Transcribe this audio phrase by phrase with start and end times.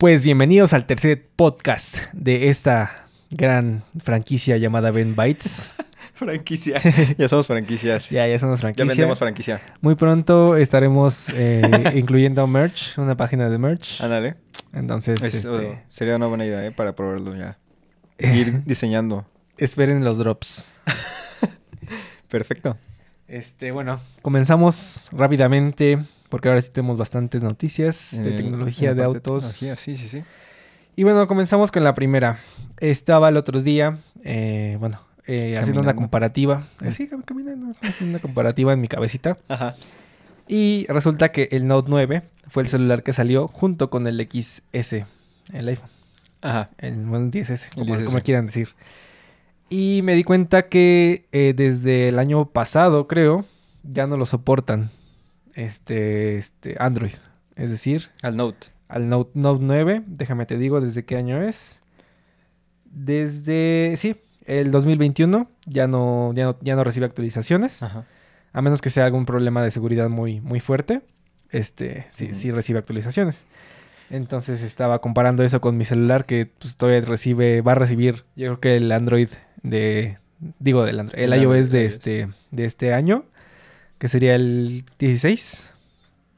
[0.00, 5.76] Pues bienvenidos al tercer podcast de esta gran franquicia llamada Ben Bytes.
[6.14, 6.80] franquicia.
[7.18, 8.08] ya somos franquicias.
[8.08, 8.86] ya, ya somos Ya franquicia.
[8.86, 9.60] vendemos franquicia.
[9.82, 14.00] Muy pronto estaremos eh, incluyendo merch, una página de merch.
[14.00, 14.36] Ándale.
[14.72, 16.70] Entonces, este, sería una buena idea, ¿eh?
[16.72, 17.58] Para probarlo ya.
[18.18, 19.26] Ir diseñando.
[19.58, 20.66] esperen los drops.
[22.30, 22.78] Perfecto.
[23.28, 25.98] Este, bueno, comenzamos rápidamente
[26.30, 29.22] porque ahora sí tenemos bastantes noticias de tecnología de autos.
[29.22, 30.24] tecnología, Sí, sí, sí.
[30.96, 32.38] Y bueno, comenzamos con la primera.
[32.78, 36.66] Estaba el otro día, eh, bueno, eh, haciendo una comparativa.
[36.80, 36.86] Mm.
[36.88, 39.36] Así, cam- caminando, haciendo una comparativa en mi cabecita.
[39.48, 39.76] Ajá.
[40.48, 45.04] Y resulta que el Note 9 fue el celular que salió junto con el XS,
[45.52, 45.88] el iPhone,
[46.42, 46.70] Ajá.
[46.78, 48.04] el, bueno, el 10S, El como, 10S.
[48.06, 48.70] como quieran decir.
[49.68, 53.44] Y me di cuenta que eh, desde el año pasado, creo,
[53.84, 54.90] ya no lo soportan
[55.54, 57.14] este, este Android.
[57.56, 58.68] Es decir, Al Note.
[58.88, 61.80] al Note, Note 9, déjame te digo desde qué año es.
[62.84, 67.82] Desde, sí, el 2021 ya no, ya no, ya no recibe actualizaciones.
[67.82, 68.04] Ajá.
[68.52, 71.02] A menos que sea algún problema de seguridad muy, muy fuerte.
[71.50, 73.44] Este, sí, sí recibe actualizaciones.
[74.10, 78.46] Entonces estaba comparando eso con mi celular que pues, todavía recibe, va a recibir, yo
[78.46, 79.28] creo que el Android
[79.62, 80.18] de,
[80.58, 81.94] digo del Android, el El iOS Android, de iOS.
[81.94, 83.24] este, de este año,
[84.00, 85.74] que sería el 16.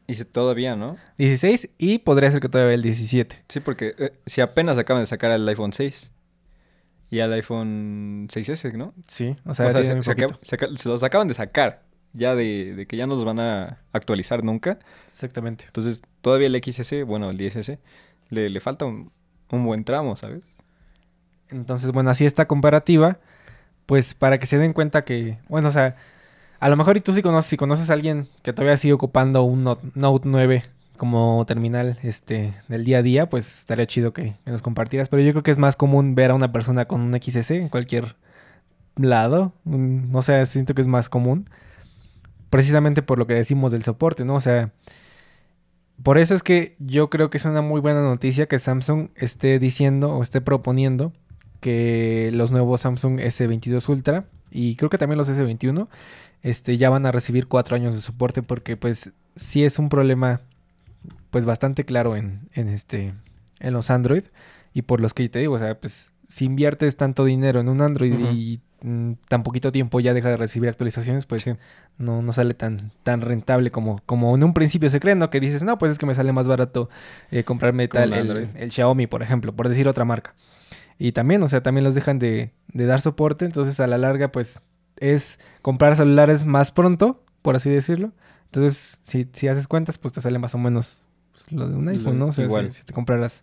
[0.09, 0.97] Y si todavía, ¿no?
[1.17, 3.45] 16 y podría ser que todavía el 17.
[3.49, 6.11] Sí, porque eh, si apenas acaban de sacar el iPhone 6
[7.11, 8.93] y al iPhone 6S, ¿no?
[9.07, 13.15] Sí, o O sea, se los acaban de sacar ya de, de que ya no
[13.15, 14.81] los van a actualizar nunca.
[15.07, 15.65] Exactamente.
[15.67, 17.79] Entonces, todavía el XS, bueno, el 10S,
[18.29, 19.13] le, le falta un,
[19.51, 20.43] un buen tramo, ¿sabes?
[21.49, 23.21] Entonces, bueno, así esta comparativa,
[23.87, 25.95] pues para que se den cuenta que, bueno, o sea,
[26.63, 29.43] a lo mejor y tú sí conoces, si conoces a alguien que todavía sigue ocupando
[29.43, 30.63] un Note, Note 9
[30.97, 35.09] como terminal este del día a día, pues estaría chido que, nos compartieras.
[35.09, 37.69] Pero yo creo que es más común ver a una persona con un XS en
[37.69, 38.15] cualquier
[38.95, 39.53] lado.
[39.65, 41.51] un- no sé, siento que es más común.
[42.49, 44.37] Precisamente por lo que decimos del soporte, ¿no?
[44.37, 44.71] O sea,
[46.05, 49.59] por eso es que yo creo que es una muy buena noticia que Samsung esté
[49.59, 51.13] diciendo o esté proponiendo
[51.59, 55.89] que los nuevos Samsung S22 Ultra y creo que también los S21
[56.43, 60.41] este, ya van a recibir cuatro años de soporte porque pues sí es un problema
[61.31, 63.15] pues bastante claro en, en este
[63.61, 64.25] en los Android
[64.75, 67.81] y por los que te digo, o sea, pues si inviertes tanto dinero en un
[67.81, 71.53] Android y mm, tan poquito tiempo ya deja de recibir actualizaciones, pues Sí.
[71.99, 75.29] no, no sale tan, tan rentable como, como en un principio se cree, ¿no?
[75.31, 76.89] Que dices, no, pues es que me sale más barato
[77.31, 78.13] eh, comprarme tal,
[78.57, 80.35] el Xiaomi, por ejemplo, por decir otra marca.
[80.99, 84.33] Y también, o sea, también los dejan de, de dar soporte, entonces a la larga,
[84.33, 84.63] pues
[85.03, 88.13] es comprar celulares más pronto, por así decirlo.
[88.47, 91.03] Entonces, si, si haces cuentas, pues te sale más o menos
[91.33, 92.27] pues, lo de un iPhone, ¿no?
[92.27, 92.71] O sea, igual.
[92.71, 93.43] Si, si te compraras...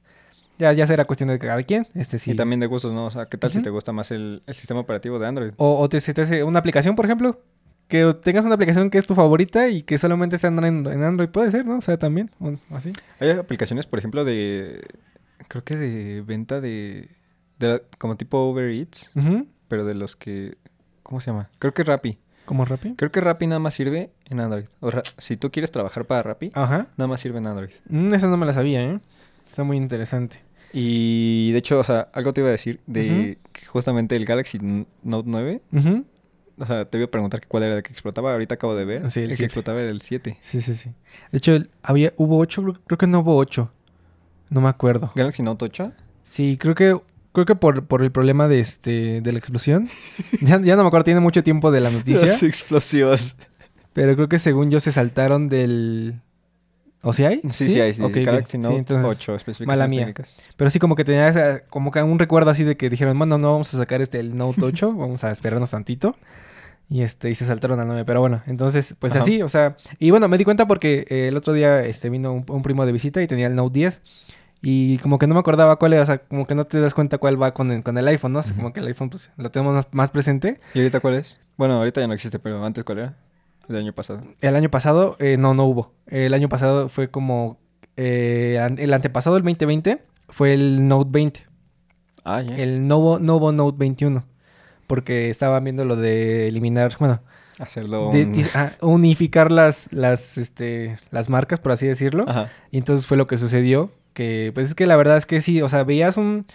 [0.60, 1.88] Ya, ya será cuestión de cada quien.
[1.96, 3.06] Este, sí, Y también de gustos, ¿no?
[3.06, 5.52] O sea, ¿qué tal si te gusta más el, el sistema operativo de Android?
[5.56, 7.42] O, o te, se te hace una aplicación, por ejemplo,
[7.88, 11.30] que tengas una aplicación que es tu favorita y que solamente sea en, en Android,
[11.30, 11.78] puede ser, ¿no?
[11.78, 12.92] O sea, también, o así.
[13.22, 14.86] Hay aplicaciones, por ejemplo, de...
[15.48, 17.10] Creo que de venta de...
[17.58, 19.10] de la- como tipo Uber Eats,
[19.70, 20.58] pero de los que...
[21.10, 21.50] ¿Cómo se llama?
[21.58, 22.20] Creo que Rappi.
[22.46, 22.94] ¿Como Rappi?
[22.94, 24.66] Creo que Rappi nada más sirve en Android.
[24.80, 26.86] O ra- si tú quieres trabajar para Rappi, Ajá.
[26.98, 27.72] nada más sirve en Android.
[27.90, 29.00] Mm, esa no me la sabía, ¿eh?
[29.48, 30.38] Está muy interesante.
[30.72, 34.60] Y de hecho, o sea, algo te iba a decir de que justamente el Galaxy
[35.02, 35.62] Note 9.
[35.74, 36.06] Ujú.
[36.60, 38.34] O sea, te iba a preguntar cuál era el que explotaba.
[38.34, 39.10] Ahorita acabo de ver.
[39.10, 40.38] Sí, el el que explotaba era el 7.
[40.42, 40.92] Sí, sí, sí.
[41.32, 43.72] De hecho, había, hubo ocho, creo, creo que no hubo ocho.
[44.52, 45.12] No me acuerdo.
[45.16, 45.92] Galaxy Note 8.
[46.22, 47.00] Sí, creo que
[47.34, 49.90] creo que por, por el problema de este de la explosión.
[50.42, 52.26] ya, ya no me acuerdo, tiene mucho tiempo de la noticia.
[52.28, 53.36] Las explosivas.
[53.94, 56.22] Pero creo que según yo se saltaron del...
[57.02, 57.42] ¿O sí hay?
[57.50, 57.94] Sí, sí, hay.
[57.94, 58.04] Sí.
[58.24, 59.36] Galaxy Sí, Note entonces, 8.
[59.36, 60.00] Especificaciones mala mía.
[60.02, 60.38] técnicas.
[60.58, 63.38] Pero sí como que tenía esa- como que un recuerdo así de que dijeron, bueno,
[63.38, 66.16] no vamos a sacar este el Note 8, vamos a esperarnos tantito.
[66.90, 68.04] Y este, y se saltaron al 9.
[68.06, 69.22] Pero bueno, entonces, pues Ajá.
[69.22, 69.78] así, o sea.
[69.98, 72.86] Y bueno, me di cuenta porque eh, el otro día este vino un, un primo
[72.86, 74.02] de visita y tenía el Note 10.
[74.62, 76.94] Y como que no me acordaba cuál era, o sea, como que no te das
[76.94, 78.40] cuenta cuál va con el, con el iPhone, ¿no?
[78.40, 80.58] O sea, como que el iPhone, pues, lo tenemos más, presente.
[80.74, 81.40] ¿Y ahorita cuál es?
[81.58, 83.16] Bueno, ahorita ya no existe, pero antes cuál era?
[83.70, 84.22] El año pasado.
[84.42, 85.94] El año pasado, eh, no, no hubo.
[86.08, 87.58] El año pasado fue como.
[87.96, 91.46] eh, el antepasado, el 2020, fue el Note 20.
[92.26, 92.58] Ah, ya.
[92.58, 94.26] El Novo, Novo Note 21.
[94.88, 97.22] Porque estaban viendo lo de eliminar, bueno,
[97.60, 98.10] Hacerlo.
[98.12, 98.48] de-
[98.82, 102.26] unificar las, las, este, las marcas, por así decirlo.
[102.28, 102.50] Ajá.
[102.72, 103.92] Y entonces fue lo que sucedió.
[104.20, 106.46] Que, pues es que la verdad es que sí, o sea, veías un,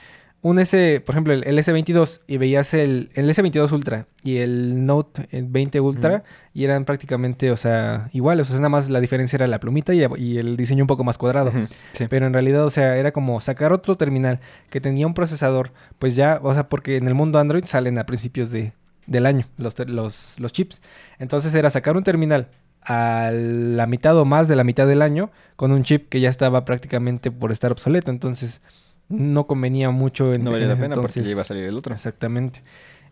[0.43, 4.85] un S, por ejemplo, el, el S22 y veías el, el S22 Ultra y el
[4.85, 8.49] Note 20 Ultra y eran prácticamente, o sea, iguales.
[8.49, 11.05] O sea, nada más la diferencia era la plumita y, y el diseño un poco
[11.05, 11.53] más cuadrado.
[11.93, 12.05] Sí.
[12.11, 16.17] Pero en realidad, o sea, era como sacar otro terminal que tenía un procesador, pues
[16.17, 18.75] ya, o sea, porque en el mundo Android salen a principios de,
[19.07, 20.83] del año los, los, los chips.
[21.19, 22.49] Entonces era sacar un terminal
[22.85, 26.29] a la mitad o más de la mitad del año con un chip que ya
[26.29, 28.11] estaba prácticamente por estar obsoleto.
[28.11, 28.61] Entonces
[29.09, 31.27] no convenía mucho en, No en valía la ese pena porque entonces.
[31.27, 31.95] ya iba a salir el otro.
[31.95, 32.63] Exactamente.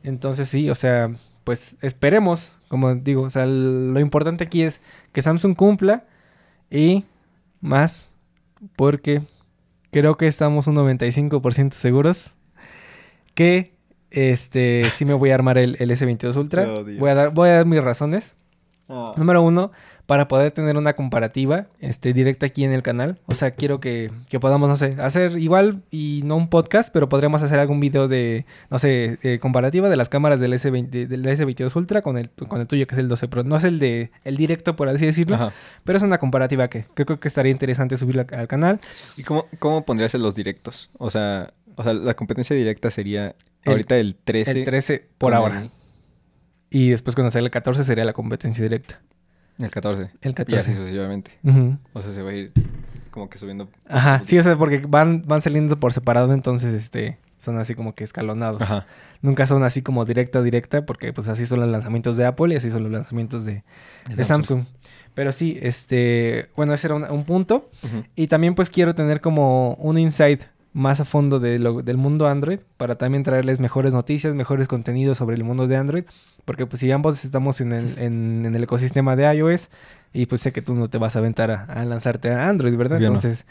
[0.03, 1.15] Entonces sí, o sea,
[1.45, 4.81] pues esperemos, como digo, o sea, lo importante aquí es
[5.13, 6.05] que Samsung cumpla
[6.71, 7.05] y
[7.61, 8.11] más
[8.77, 9.23] porque
[9.91, 12.37] creo que estamos un 95% seguros
[13.35, 13.73] que
[14.11, 16.67] este sí me voy a armar el, el S22 Ultra.
[16.73, 18.35] Oh, voy a dar voy a dar mis razones.
[18.95, 19.15] Ah.
[19.17, 19.73] Número uno,
[20.05, 23.19] para poder tener una comparativa este, directa aquí en el canal.
[23.27, 27.09] O sea, quiero que, que podamos, no sé, hacer igual y no un podcast, pero
[27.09, 31.25] podríamos hacer algún video de, no sé, eh, comparativa de las cámaras del, S20, del
[31.25, 33.45] S22 Ultra con el, con el tuyo, que es el 12 Pro.
[33.45, 35.53] No es el de el directo, por así decirlo, Ajá.
[35.85, 38.81] pero es una comparativa que, creo que estaría interesante subirla al canal.
[39.17, 40.91] ¿Y cómo, cómo pondrías en los directos?
[40.99, 44.51] O sea, o sea, la competencia directa sería El- ahorita el 13.
[44.59, 45.63] el 13 por ahora.
[45.63, 45.71] El,
[46.75, 49.01] Y después cuando salga el 14 sería la competencia directa.
[49.59, 50.11] el 14.
[50.23, 50.57] El Y 14.
[50.57, 51.33] así sucesivamente.
[51.93, 52.53] O sea, se va a ir
[53.11, 53.69] como que subiendo.
[53.87, 57.95] Ajá, sí, o sea, porque van, van saliendo por separado, entonces, este, son así como
[57.95, 58.63] que escalonados.
[58.63, 58.87] Ajá.
[59.21, 62.57] Nunca son así como directa, directa, porque pues así son los lanzamientos de Apple y
[62.57, 63.65] así son los lanzamientos de,
[64.17, 64.65] de Samsung.
[65.15, 67.69] Pero sí, este, bueno, ese era un, un punto.
[68.17, 70.41] Y también pues quiero tener como un insight
[70.73, 75.19] más a fondo de lo- del mundo Android para también traerles mejores noticias, mejores contenidos
[75.19, 76.05] sobre el mundo de Android.
[76.45, 79.69] Porque pues si ambos estamos en el, en, en el ecosistema de iOS
[80.13, 82.75] y pues sé que tú no te vas a aventar a, a lanzarte a Android,
[82.77, 83.01] ¿verdad?
[83.03, 83.47] Entonces,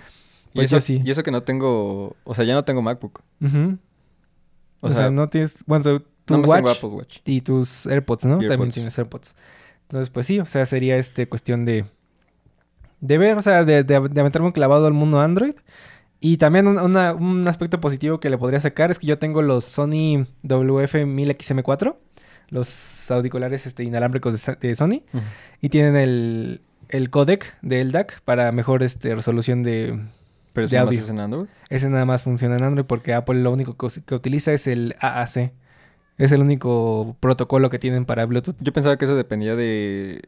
[0.51, 1.01] Y pues eso, yo sí.
[1.05, 2.15] y eso que no tengo.
[2.23, 3.21] O sea, ya no tengo MacBook.
[3.43, 7.17] O, O, sea, sea, no tienes, bueno, tu, Watch Apple Watch.
[7.25, 8.39] y tus AirPods, ¿no?
[8.39, 9.35] También tienes AirPods.
[9.83, 11.85] Entonces, pues sí, o sea, sería este cuestión de
[12.99, 15.53] de ver, o sea, de, de, de aventarme un clavado al mundo Android.
[16.23, 19.41] Y también un, una- un aspecto positivo que le podría sacar es que yo tengo
[19.41, 21.95] los Sony WF-1000XM4,
[22.49, 25.01] los auriculares este, inalámbricos de, Sony,
[25.61, 29.99] y tienen el, el codec de LDAC para mejor este, resolución de...
[30.53, 31.01] Pero de eso audio.
[31.01, 31.47] es en Android.
[31.69, 35.53] Ese nada más funciona en Android porque Apple lo único que utiliza es el AAC.
[36.17, 38.57] Es el único protocolo que tienen para Bluetooth.
[38.59, 40.27] Yo pensaba que eso dependía de.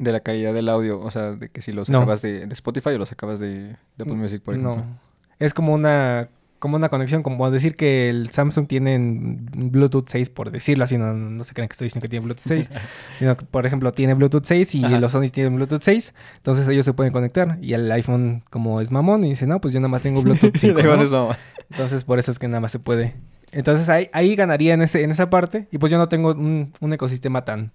[0.00, 0.98] De la calidad del audio.
[1.00, 1.84] O sea, de que si lo No.
[1.84, 4.76] sacabas de, de Spotify o lo sacabas de, de Apple Music, por ejemplo.
[4.76, 4.98] No.
[5.38, 10.28] Es como una como una conexión, como decir que el Samsung tiene en Bluetooth 6,
[10.28, 12.70] por decirlo así, no, no se crean que estoy diciendo que tiene Bluetooth 6,
[13.18, 15.00] sino que, por ejemplo, tiene Bluetooth 6 y Ajá.
[15.00, 17.56] los Sony tienen Bluetooth 6, entonces ellos se pueden conectar.
[17.62, 20.52] Y el iPhone, como es mamón, y dice, no, pues yo nada más tengo Bluetooth
[20.54, 21.30] 5, Le ¿no?
[21.70, 23.14] Entonces, por eso es que nada más se puede.
[23.52, 25.66] Entonces, ahí, ahí ganaría en, ese, en esa parte.
[25.72, 27.72] Y pues yo no tengo un, un ecosistema tan,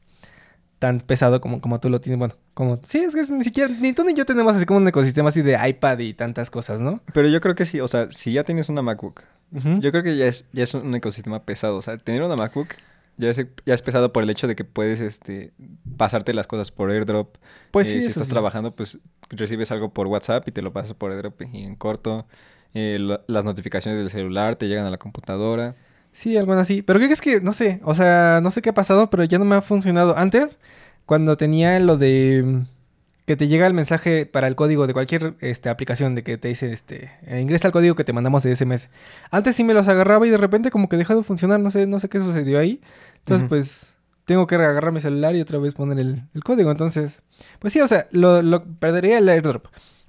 [0.80, 2.20] tan pesado como, como tú lo tienes.
[2.20, 2.80] Bueno, como...
[2.84, 3.74] Sí, es que ni siquiera...
[3.80, 6.82] Ni tú ni yo tenemos así como un ecosistema así de iPad y tantas cosas,
[6.82, 7.02] ¿no?
[7.14, 7.80] Pero yo creo que sí.
[7.80, 9.24] O sea, si ya tienes una MacBook.
[9.52, 11.78] Yo creo que ya es, ya es un ecosistema pesado.
[11.78, 12.70] O sea, tener una MacBook
[13.18, 15.54] ya es, ya es pesado por el hecho de que puedes este,
[15.98, 17.38] pasarte las cosas por airdrop.
[17.72, 18.32] Pues Eh, sí, si estás sí.
[18.34, 19.00] trabajando, pues
[19.30, 22.28] recibes algo por WhatsApp y te lo pasas por airdrop y en corto.
[22.74, 25.76] Eh, lo- las notificaciones del celular te llegan a la computadora.
[26.16, 26.82] Sí, algo así.
[26.82, 27.42] Pero ¿qué crees que?
[27.42, 27.82] No sé.
[27.84, 30.18] O sea, no sé qué ha pasado, pero ya no me ha funcionado.
[30.18, 30.60] Antes,
[31.06, 32.42] cuando tenía lo de...
[32.46, 32.62] mm,
[33.26, 36.48] Que te llega el mensaje para el código de cualquier este, aplicación de que te
[36.48, 38.90] dice, este, eh, ingresa el código que te mandamos de SMS.
[39.30, 41.86] Antes sí me los agarraba y de repente como que dejó de funcionar, no sé,
[41.86, 42.80] no sé qué sucedió ahí.
[43.18, 43.94] Entonces, pues,
[44.26, 46.72] tengo que agarrar mi celular y otra vez poner el, el código.
[46.72, 47.24] Entonces,
[47.60, 49.66] pues sí, o sea, lo, lo- perdería el airdrop.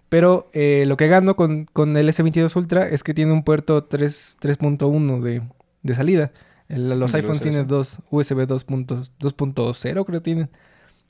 [0.08, 3.82] Pero eh, lo que gano con, con el S22 Ultra es que tiene un puerto
[3.84, 5.42] 3 3.1 de,
[5.86, 6.32] de salida.
[6.68, 7.40] El- los USB-C.
[7.50, 10.50] tienen dos USB 2.0 2.0 creo tienen.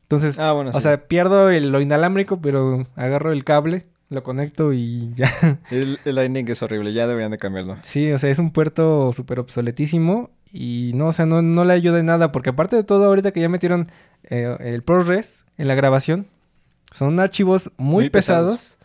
[0.02, 0.80] Entonces, Ah, bueno, o sí.
[0.82, 5.32] sea, pierdo el- lo inalámbrico, pero agarro el cable, lo conecto y ya.
[5.70, 6.92] el, el Lightning es horrible.
[6.92, 7.76] Ya deberían de cambiarlo.
[7.82, 11.72] Sí, o sea, es un puerto súper obsoletísimo y no, o sea, no, no le
[11.72, 13.90] ayuda en nada porque aparte de todo, ahorita que ya metieron
[14.24, 16.26] eh, el ProRes en la grabación,
[16.92, 18.52] son archivos muy, Muy pesados.
[18.52, 18.78] pesados.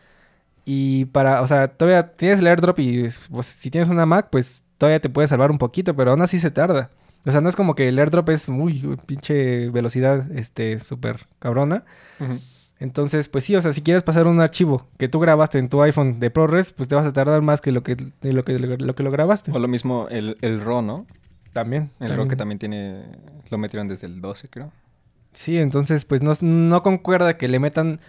[0.65, 4.63] y para, o sea, todavía tienes el airdrop y pues, si tienes una Mac, pues
[4.81, 6.89] todavía te puede salvar un poquito, pero aún así se tarda.
[7.23, 11.83] O sea, no es como que el airdrop es muy pinche velocidad, este, súper cabrona.
[12.79, 15.83] Entonces, pues sí, o sea, si quieres pasar un archivo que tú grabaste en tu
[15.83, 18.57] iPhone de ProRes, pues te vas a tardar más que lo que, de lo, que,
[18.57, 19.51] lo que lo grabaste.
[19.51, 21.05] O lo mismo el, el RAW, ¿no?
[21.53, 21.91] También.
[21.99, 23.03] El RAW que también tiene...
[23.51, 24.71] Lo metieron desde el 12, creo.
[25.33, 27.99] Sí, entonces, pues no, no concuerda que le metan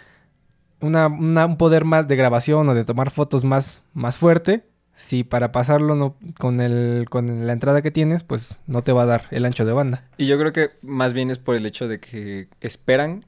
[0.80, 4.64] una, una- un poder más de grabación o de tomar fotos más, más fuerte
[4.94, 9.02] si para pasarlo no, con, el, con la entrada que tienes, pues no te va
[9.02, 10.04] a dar el ancho de banda.
[10.16, 13.24] Y yo creo que más bien es por el hecho de que esperan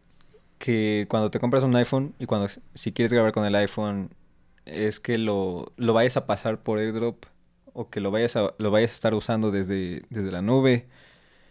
[0.58, 4.10] que cuando te compras un iPhone y cuando si quieres grabar con el iPhone
[4.66, 7.24] es que lo, lo vayas a pasar por airdrop
[7.72, 10.88] o que lo vayas a, lo vayas a estar usando desde, desde la nube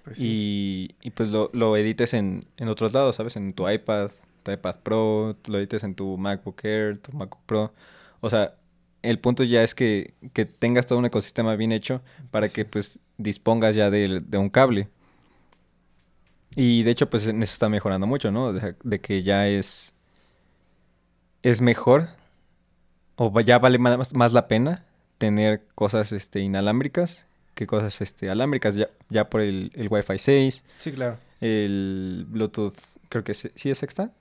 [0.04, 3.36] Pues y, y, pues lo, lo edites en, en otros lados, ¿sabes?
[3.36, 4.12] En tu iPad,
[4.44, 7.74] tu iPad Pro, lo edites en tu MacBook Air, tu MacBook Pro.
[8.22, 8.56] O sea,
[9.04, 12.54] el punto ya es que, que tengas todo un ecosistema bien hecho para Sí.
[12.56, 14.90] que pues dispongas ya de, de un cable.
[16.56, 18.52] Y de hecho pues en eso está mejorando mucho, ¿no?
[18.54, 19.94] De, de que ya es...
[21.42, 22.08] Es mejor
[23.16, 24.86] o ya vale más, más la pena
[25.18, 30.64] tener cosas este, inalámbricas que cosas este, alámbricas ya, ya por el, el Wi-Fi 6,
[30.80, 31.18] Sí, claro.
[31.42, 32.74] el Bluetooth,
[33.10, 34.12] creo que sí, ¿sí es sexta.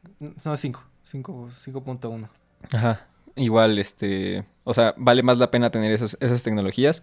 [0.45, 0.83] No, 5.
[1.11, 2.29] 5.1.
[2.73, 3.07] Ajá.
[3.37, 7.03] Igual, este, o sea, vale más la pena tener esas, esas tecnologías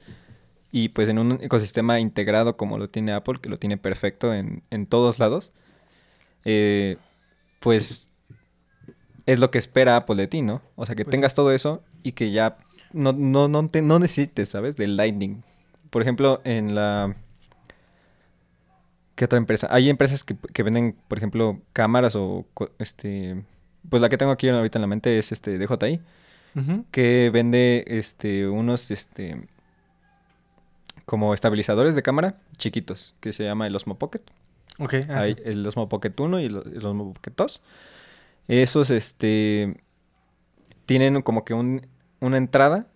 [0.71, 4.63] y pues en un ecosistema integrado como lo tiene Apple, que lo tiene perfecto en,
[4.71, 5.51] en todos lados,
[6.45, 6.97] eh,
[7.61, 8.11] pues
[9.25, 10.61] es lo que espera Apple de ti, ¿no?
[10.75, 12.57] O sea, que Pues tengas todo eso y que ya
[12.93, 14.75] no, no, no, te- no necesites, ¿sabes?
[14.75, 15.43] Del Lightning.
[15.89, 17.15] Por ejemplo, en la...
[19.15, 19.67] ¿Qué otra empresa?
[19.69, 22.45] Hay empresas que, que venden, por ejemplo, cámaras o
[22.79, 23.43] este...
[23.89, 26.01] Pues la que tengo aquí ahorita en la mente es este DJI
[26.91, 29.47] Que vende este unos este
[31.05, 34.21] como estabilizadores de cámara chiquitos que se llama el Osmo Pocket.
[34.77, 34.93] Ok.
[35.09, 35.41] ah, Hay sí.
[35.45, 37.61] el Osmo Pocket 1 y el, el Osmo Pocket 2.
[38.47, 39.77] Esos este
[40.85, 41.85] tienen como que un,
[42.19, 42.87] una entrada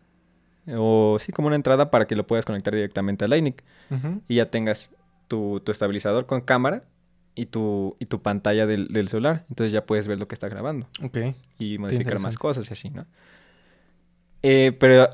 [0.75, 3.55] o sí como una entrada para que lo puedas conectar directamente a Lightning
[3.91, 4.22] Ujú.
[4.27, 4.89] y ya tengas
[5.27, 6.83] tu, tu estabilizador con cámara
[7.36, 9.45] y tu y tu pantalla del, del celular.
[9.50, 11.17] Entonces ya puedes ver lo que está grabando Ok.
[11.60, 13.05] y modificar más cosas y así, ¿no?
[14.44, 15.10] Eh, pero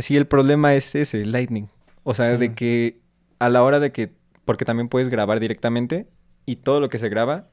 [0.00, 1.68] sí, el problema es ese, Lightning.
[2.02, 2.36] O sea, Sí.
[2.38, 2.98] de que
[3.38, 4.12] a la hora de que,
[4.44, 6.06] porque también puedes grabar directamente
[6.46, 7.48] y todo lo que se graba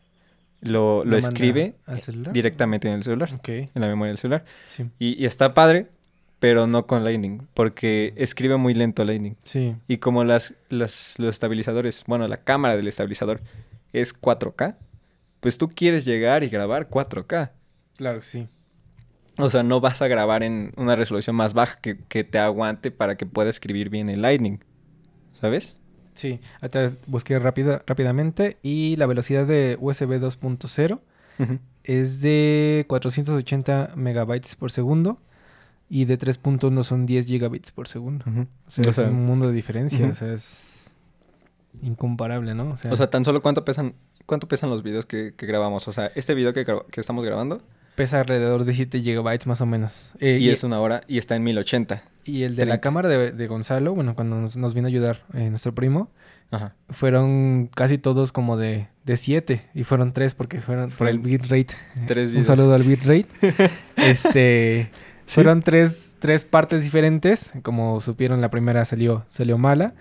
[0.62, 2.00] lo, lo escribe al
[2.34, 4.46] directamente en el celular, en la memoria del celular.
[4.68, 4.86] Sí.
[5.00, 5.88] Y, y está padre,
[6.40, 9.36] pero no con Lightning, porque escribe muy lento Lightning.
[9.44, 9.76] Sí.
[9.88, 13.42] Y como las, las, los estabilizadores, bueno, la cámara del estabilizador
[13.94, 14.76] es 4K,
[15.40, 17.52] pues tú quieres llegar y grabar 4K.
[17.98, 18.48] Claro sí.
[19.38, 22.92] O sea, no vas a grabar en una resolución más baja que, que te aguante
[22.92, 24.60] para que pueda escribir bien el Lightning.
[25.34, 25.78] ¿Sabes?
[26.14, 26.40] Sí.
[26.62, 31.00] Ahorita busqué rápida, rápidamente y la velocidad de USB 2.0
[31.84, 35.18] es de 480 megabytes por segundo
[35.90, 38.26] y de 3.1 son 10 gigabits por segundo.
[38.68, 40.00] O sea, O es sea, un mundo de diferencia.
[40.02, 40.12] ujú.
[40.12, 40.92] O sea, es
[41.82, 42.72] incomparable, ¿no?
[42.72, 43.96] O sea, O sea, tan solo cuánto pesan,
[44.26, 45.88] cuánto pesan los videos que, que grabamos.
[45.88, 47.62] O sea, este video que, que estamos grabando
[47.96, 50.14] pesa alrededor de 7 gigabytes más o menos.
[50.20, 52.04] Eh, y, es una hora y está en 1080.
[52.26, 52.82] y el de la 30.
[52.82, 56.10] cámara de, de Gonzalo, bueno, cuando nos, nos vino a ayudar eh, nuestro primo,
[56.52, 56.76] Ajá.
[56.90, 61.76] fueron casi todos como de 7 y fueron 3 porque fueron por el bitrate.
[62.36, 63.28] Un saludo al bitrate.
[63.98, 64.90] este,
[65.28, 65.36] Sí.
[65.36, 67.54] fueron tres, tres partes diferentes.
[67.62, 69.94] Como supieron, la primera salió, salió mala.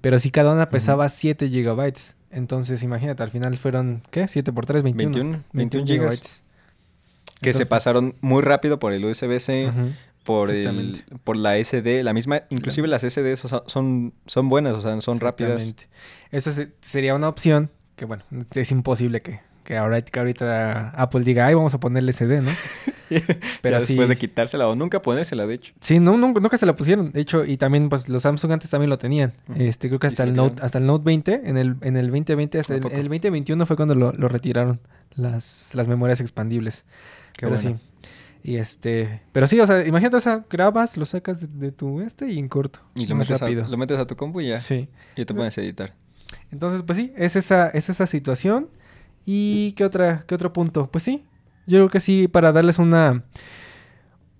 [0.00, 2.14] Pero sí, cada una pesaba 7 gigabytes.
[2.30, 4.26] Entonces, imagínate, al final fueron, ¿qué?
[4.28, 5.12] 7 por 3, 21.
[5.12, 5.98] 21, 21 gigas.
[5.98, 6.42] gigabytes.
[7.40, 9.70] Que se pasaron muy rápido por el USB-C,
[10.24, 12.02] por, el, por la SD.
[12.02, 15.62] La misma, inclusive las SD son, son, buenas, o sea, son rápidas.
[15.62, 15.88] Exactamente.
[16.30, 21.22] Eso se- sería una opción que, bueno, es imposible que, que, ahora, que ahorita Apple
[21.24, 22.50] diga, ay, vamos a ponerle SD, ¿no?
[23.62, 23.94] Pero sí.
[23.94, 25.72] después de quitársela o nunca ponérsela, de hecho.
[25.80, 27.10] Sí, no, nunca, nunca se la pusieron.
[27.12, 29.32] De hecho, y también, pues, los Samsung antes también lo tenían.
[29.56, 32.58] Este, creo que hasta el Note, hasta el Note 20, en el, en el 2020,
[32.58, 34.80] hasta ¿A el, el 2021 fue cuando lo, lo retiraron
[35.14, 36.84] las, las memorias expandibles.
[37.38, 37.78] Qué pero bueno.
[37.78, 37.84] sí.
[38.42, 42.00] Y este, pero sí, o sea, imagínate, o sea, grabas, lo sacas de, de tu
[42.00, 42.80] este y en corto.
[42.94, 43.66] Y lo metes, a, rápido.
[43.68, 44.56] lo metes a tu compu y ya.
[44.56, 44.88] Sí.
[45.16, 45.94] Y te pones a editar.
[46.50, 48.68] Entonces, pues sí, es esa, es esa situación.
[49.24, 50.90] ¿Y qué otra, qué otro punto?
[50.90, 51.24] Pues sí,
[51.66, 53.24] yo creo que sí, para darles una,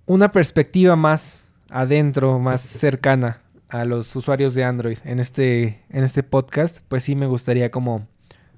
[0.05, 6.23] una perspectiva más adentro, más cercana a los usuarios de Android en este, en este
[6.23, 8.07] podcast, pues sí me gustaría como,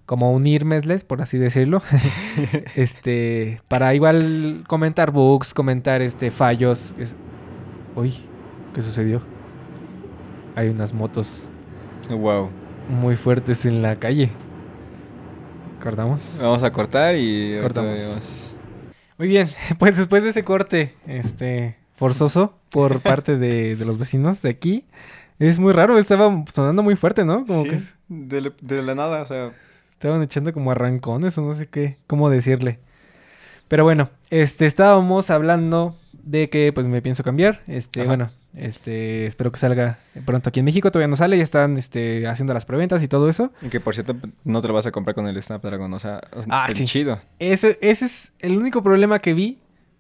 [0.06, 1.82] como unírmeles, por así decirlo.
[2.76, 6.96] este, para igual comentar bugs, comentar este fallos.
[7.00, 7.16] Es...
[7.96, 8.16] Uy,
[8.74, 9.22] ¿qué sucedió?
[10.56, 11.44] Hay unas motos
[12.10, 12.50] Wow.
[12.90, 14.30] muy fuertes en la calle.
[15.82, 16.38] ¿Cortamos?
[16.42, 18.20] Vamos a cortar y Cortamos.
[19.18, 24.42] Muy bien, pues después de ese corte, este, forzoso por parte de, de los vecinos
[24.42, 24.86] de aquí,
[25.40, 27.46] es muy raro, estaba sonando muy fuerte, ¿no?
[27.46, 27.80] Como Sí, que
[28.10, 29.52] de, de la nada, o sea.
[30.02, 32.80] Estaban echando como arrancones o no sé qué, cómo decirle.
[33.68, 38.08] Pero bueno, este, estábamos hablando de que pues me pienso cambiar, este, Ajá.
[38.10, 40.92] bueno, Este, espero que salga pronto aquí en México.
[40.92, 43.52] Todavía no sale, ya están este, haciendo las preventas y todo eso.
[43.62, 46.20] Y que por cierto, no te lo vas a comprar con el Snapdragon, o sea,
[46.50, 46.86] Ah, sí.
[46.86, 47.20] chido.
[47.40, 49.60] Ese, ese es el único problema que vi.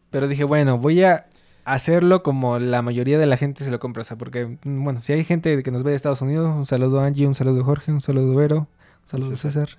[0.09, 1.27] Pero dije, bueno, voy a
[1.63, 4.01] hacerlo como la mayoría de la gente se lo compra.
[4.01, 6.65] O sea, porque, mm, bueno, si hay gente que nos ve de Estados Unidos, un
[6.65, 8.67] saludo a Angie, un saludo a Jorge, un saludo a Vero,
[9.13, 9.69] un saludo a César.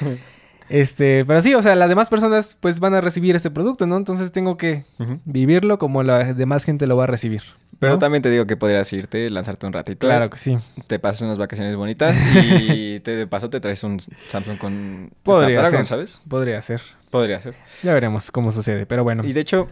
[0.70, 3.98] Este, pero sí, o sea, las demás personas pues van a recibir este producto, ¿no?
[3.98, 4.84] Entonces tengo que
[5.26, 7.42] vivirlo como la demás gente lo va a recibir.
[7.80, 7.98] Pero ¿no?
[7.98, 10.06] también te digo que podrías irte, lanzarte un ratito.
[10.06, 10.56] Claro que sí.
[10.86, 12.16] Te pasas unas vacaciones bonitas
[12.50, 15.86] y te, de paso te traes un Samsung con Podría Snapdragon, ser.
[15.86, 16.20] ¿sabes?
[16.26, 16.80] Podría ser.
[17.10, 17.54] Podría ser.
[17.82, 19.22] Ya veremos cómo sucede, pero bueno.
[19.22, 19.68] Y de hecho,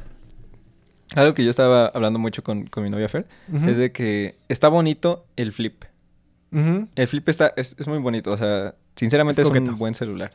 [1.14, 3.26] algo que yo estaba hablando mucho con, con mi novia Fer,
[3.66, 5.84] es de que está bonito el flip.
[6.52, 10.32] El flip está, es, es muy bonito, o sea, sinceramente Es un buen celular.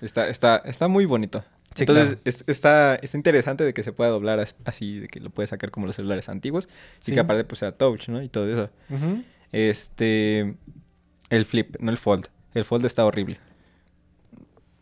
[0.00, 1.44] Está, está, está muy bonito.
[1.74, 2.20] Sí, Entonces, claro.
[2.24, 5.50] es- está, está interesante de que se pueda doblar as- así, de que lo puedes
[5.50, 6.68] sacar como los celulares antiguos.
[6.98, 7.12] Sí.
[7.12, 8.22] Y que aparte pues sea touch, ¿no?
[8.22, 8.70] Y todo eso.
[9.52, 10.54] Este,
[11.30, 12.26] el flip, no el fold.
[12.54, 13.38] El fold está horrible.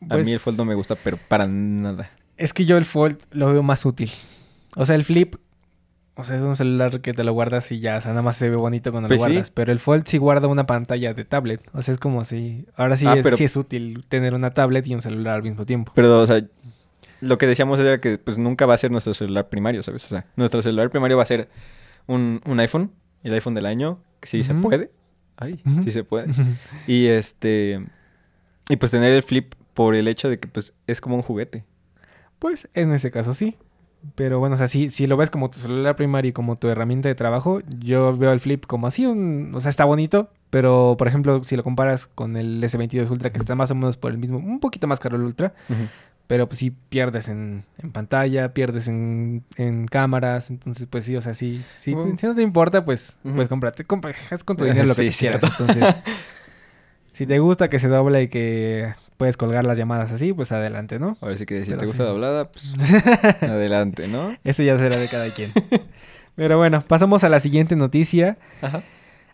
[0.02, 2.10] A Pues, mí el fold no me gusta, pero para nada.
[2.36, 4.10] Es que yo el Fold lo veo más útil.
[4.76, 5.34] O sea, el Flip,
[6.16, 8.36] o sea, es un celular que te lo guardas y ya, o sea, nada más
[8.36, 9.32] se ve bonito cuando Pues lo sí.
[9.32, 9.50] guardas.
[9.50, 11.60] Pero el Fold sí guarda una pantalla de tablet.
[11.72, 12.66] O sea, es como si...
[12.76, 15.42] Ahora sí, Ah, es, pero- sí es útil tener una tablet y un celular al
[15.42, 15.92] mismo tiempo.
[15.94, 16.42] Pero, o sea,
[17.20, 20.04] lo que decíamos era que pues nunca va a ser nuestro celular primario, ¿sabes?
[20.04, 21.48] O sea, nuestro celular primario va a ser
[22.06, 24.90] un, un iPhone, el iPhone del año, sí se puede.
[25.36, 26.26] Ay, sí se puede.
[26.86, 27.82] Y este.
[28.68, 31.64] Y pues tener el flip por el hecho de que pues es como un juguete.
[32.38, 33.56] Pues en ese caso sí.
[34.14, 36.68] Pero bueno, o sea, si, si lo ves como tu celular primario y como tu
[36.68, 40.96] herramienta de trabajo, yo veo el Flip como así, un, o sea, está bonito, pero
[40.98, 44.10] por ejemplo, si lo comparas con el S22 Ultra, que está más o menos por
[44.10, 45.52] el mismo, un poquito más caro el Ultra,
[46.26, 51.20] pero pues sí pierdes en, en pantalla, pierdes en, en cámaras, entonces pues sí, o
[51.20, 54.94] sea, sí, si no te importa, pues, pues cómprate, compra, haz con tu dinero lo
[54.94, 55.40] que Sí, cierto.
[55.48, 55.98] quieras, entonces,
[57.12, 60.98] si te gusta que se doble y que puedes colgar las llamadas así, pues adelante,
[60.98, 61.18] ¿no?
[61.20, 62.08] Ahora sí que si Pero te gusta sí.
[62.08, 62.72] doblada, pues
[63.42, 64.34] adelante, ¿no?
[64.44, 65.52] Eso ya será de cada quien.
[66.36, 68.38] Pero bueno, pasamos a la siguiente noticia.
[68.62, 68.82] Ajá.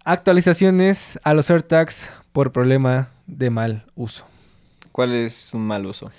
[0.05, 4.27] Actualizaciones a los AirTags por problema de mal uso.
[4.91, 6.11] ¿Cuál es un mal uso?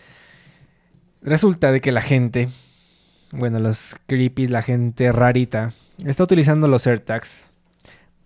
[1.22, 2.48] Resulta de que la gente,
[3.34, 5.74] bueno, los creepies, la gente rarita,
[6.06, 7.50] está utilizando los AirTags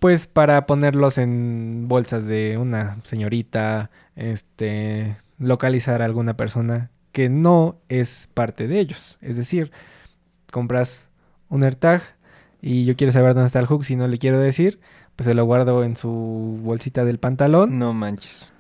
[0.02, 7.78] pues para ponerlos en bolsas de una señorita, este, localizar a alguna persona que no
[7.90, 9.18] es parte de ellos.
[9.22, 9.72] Es decir,
[10.52, 11.10] compras
[11.50, 12.02] un AirTag
[12.62, 14.80] y yo quiero saber dónde está el hook, si no le quiero decir,
[15.16, 17.80] pues se lo guardo en su bolsita del pantalón.
[17.80, 18.54] No manches.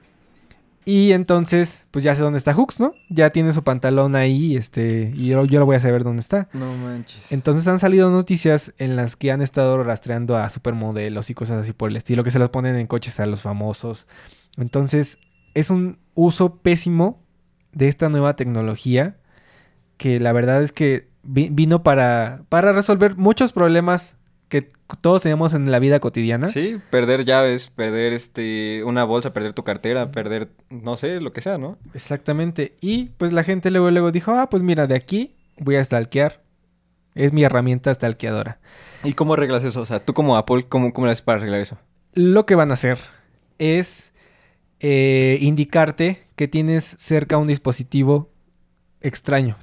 [0.83, 2.95] Y entonces, pues ya sé dónde está Hooks, ¿no?
[3.09, 6.49] Ya tiene su pantalón ahí, este, y yo, yo lo voy a saber dónde está.
[6.53, 7.21] No manches.
[7.29, 11.71] Entonces han salido noticias en las que han estado rastreando a supermodelos y cosas así
[11.73, 14.07] por el estilo, que se los ponen en coches a los famosos.
[14.57, 15.19] Entonces,
[15.53, 17.21] es un uso pésimo
[17.71, 19.17] de esta nueva tecnología
[19.97, 24.17] que la verdad es que vi- vino para, para resolver muchos problemas
[24.49, 24.67] que
[24.99, 26.49] todos tenemos en la vida cotidiana.
[26.49, 31.39] Sí, perder llaves, perder este una bolsa, perder tu cartera, perder no sé, lo que
[31.41, 31.77] sea, ¿no?
[31.93, 32.75] Exactamente.
[32.81, 36.41] Y pues la gente luego, luego dijo, ah, pues mira, de aquí voy a stalkear.
[37.15, 38.59] Es mi herramienta stalkeadora.
[39.05, 39.81] ¿Y cómo arreglas eso?
[39.81, 41.77] O sea, tú como Apple, ¿cómo, cómo le haces para arreglar eso?
[42.13, 42.99] Lo que van a hacer
[43.57, 44.10] es
[44.83, 48.29] eh, indicarte que tienes cerca un dispositivo
[49.01, 49.55] extraño.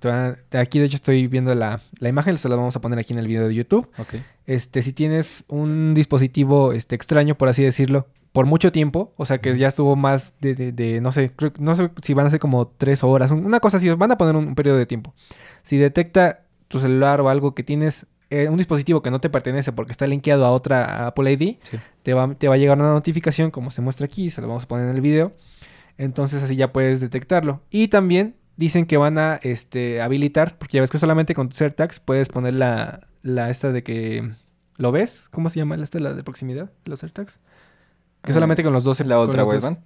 [0.53, 3.19] Aquí de hecho estoy viendo la, la imagen, se la vamos a poner aquí en
[3.19, 3.89] el video de YouTube.
[4.47, 9.39] Este, si tienes un dispositivo este, extraño, por así decirlo, por mucho tiempo, o sea
[9.41, 12.31] que ya estuvo más de, de- de, no sé, creo- no sé si van a
[12.31, 14.87] ser como tres horas, un- una cosa así, van a poner un, un periodo de
[14.87, 15.15] tiempo.
[15.63, 19.73] Si detecta tu celular o algo que tienes, eh, un dispositivo que no te pertenece
[19.73, 21.79] porque está linkeado a otra Apple ID, Sí.
[22.03, 24.65] te va, te va a llegar una notificación como se muestra aquí, se lo vamos
[24.65, 25.33] a poner en el video.
[25.97, 27.61] Entonces así ya puedes detectarlo.
[27.71, 31.61] Y también dicen que van a este, habilitar, porque ya ves que solamente con tus
[31.61, 34.31] AirTags puedes poner la, la esta de que
[34.77, 35.29] lo ves.
[35.31, 37.41] ¿Cómo se llama la esta, la de proximidad de los AirTags?
[38.23, 39.05] Que Ah, solamente con los 12.
[39.05, 39.63] La otra dos-.
[39.63, 39.77] Sí,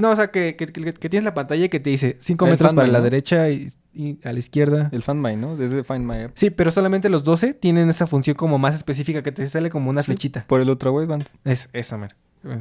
[0.00, 2.50] No, o sea, que, que- que- que tienes la pantalla que te dice 5 El
[2.52, 3.04] metros para My, la ¿no?
[3.04, 4.88] derecha y, y a la izquierda.
[4.92, 5.56] El Find My, ¿no?
[5.56, 6.32] Desde Find My App.
[6.34, 9.90] Sí, pero solamente los 12 tienen esa función como más específica que te sale como
[9.90, 10.44] una flechita.
[10.46, 11.24] Por el ultra wideband.
[11.44, 12.14] Es, eso, mero.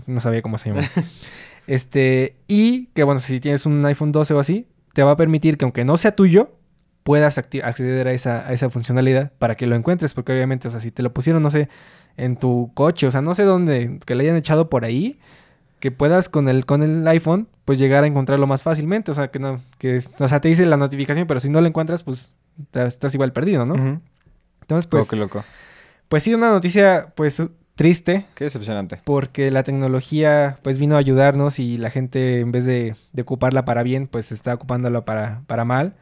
[0.05, 0.88] No sabía cómo se llama.
[1.67, 5.57] este, y que bueno, si tienes un iPhone 12 o así, te va a permitir
[5.57, 6.55] que aunque no sea tuyo,
[7.03, 10.13] puedas acceder a esa, a esa funcionalidad para que lo encuentres.
[10.13, 11.69] Porque obviamente, o sea, si te lo pusieron, no sé,
[12.17, 15.19] en tu coche, o sea, no sé dónde, que le hayan echado por ahí,
[15.82, 19.12] que puedas con el, con el iPhone, pues llegar a encontrarlo más fácilmente.
[19.12, 21.67] O sea, que no, que, o sea, te dice la notificación, pero si no lo
[21.67, 22.34] encuentras, pues
[22.74, 23.76] estás igual perdido, ¿no?
[24.62, 25.44] Entonces, Oh, pues, qué loco.
[26.08, 27.41] Pues sí, una noticia pues
[27.76, 29.02] triste Qué decepcionante.
[29.06, 33.65] porque la tecnología pues vino a ayudarnos y la gente en vez de, de ocuparla
[33.65, 35.96] para bien pues está ocupándola para, para mal.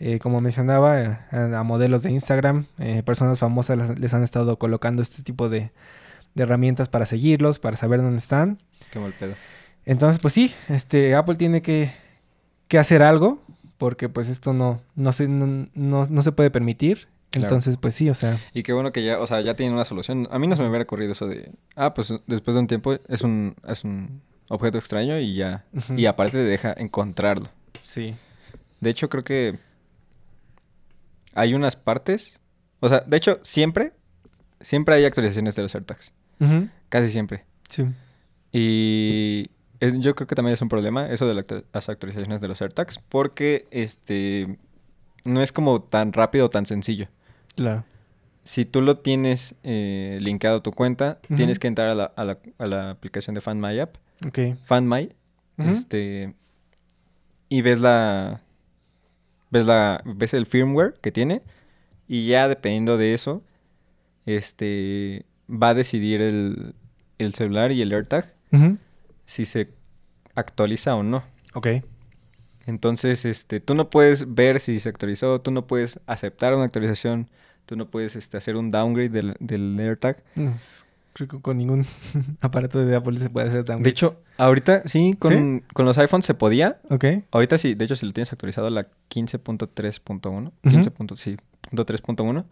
[0.00, 4.24] Eh, como mencionaba, eh, a, a modelos de Instagram, eh, personas famosas las- les han
[4.24, 5.70] estado colocando este tipo de,
[6.34, 8.58] de herramientas para seguirlos, para saber dónde están.
[8.94, 9.34] Qué mal pedo.
[9.84, 11.92] Entonces, pues sí, este, Apple tiene que,
[12.68, 13.42] que hacer algo
[13.76, 17.08] porque pues esto no, no, se, no, no- no se puede permitir.
[17.30, 17.46] Claro.
[17.48, 19.84] Entonces, pues sí, o sea, Y qué bueno que ya, o sea, ya tienen una
[19.84, 20.26] solución.
[20.30, 22.94] A mí no se me hubiera ocurrido eso de, ah, pues después de un tiempo
[23.08, 25.64] es un, es un objeto extraño y ya.
[25.96, 27.48] Y aparte te deja encontrarlo.
[27.80, 28.14] sí.
[28.80, 29.58] De hecho, creo que
[31.34, 32.38] hay unas partes,
[32.80, 33.92] o sea, de hecho, siempre,
[34.60, 36.12] siempre hay actualizaciones de los AirTags.
[36.90, 37.44] Casi siempre.
[37.68, 37.86] Sí.
[38.58, 42.48] Y es- yo creo que también es un problema eso de la las actualizaciones de
[42.48, 44.58] los AirTags, porque este
[45.24, 47.08] no es como tan rápido o tan sencillo.
[47.56, 47.84] Claro.
[48.44, 52.24] Si tú lo tienes eh, linkado a tu cuenta, tienes que entrar a la, a
[52.24, 54.38] la- a la aplicación de FanMy App, Ok.
[54.64, 55.10] FanMy,
[55.58, 56.34] este,
[57.48, 58.42] y ves la,
[59.50, 61.42] ves la, ves el firmware que tiene,
[62.06, 63.42] y ya dependiendo de eso,
[64.26, 66.74] este, va a decidir el,
[67.18, 68.33] el celular y el AirTag
[69.26, 69.70] Si se
[70.34, 71.22] actualiza o no.
[71.54, 71.68] Ok.
[72.66, 77.28] Entonces, este, tú no puedes ver si se actualizó, tú no puedes aceptar una actualización,
[77.66, 80.22] tú no puedes este, hacer un downgrade del, del AirTag.
[80.36, 81.84] No, pues, creo que con ningún
[82.40, 86.24] aparato de Apple se puede hacer tan De hecho, ahorita sí, con, con los iPhones
[86.24, 86.80] se podía.
[86.88, 87.04] Ok.
[87.32, 90.52] Ahorita sí, de hecho, si lo tienes actualizado a la 15.3.1, Ujú.
[90.62, 90.90] 15.
[90.90, 91.36] punto- sí,
[91.68, 92.44] punto 3.1,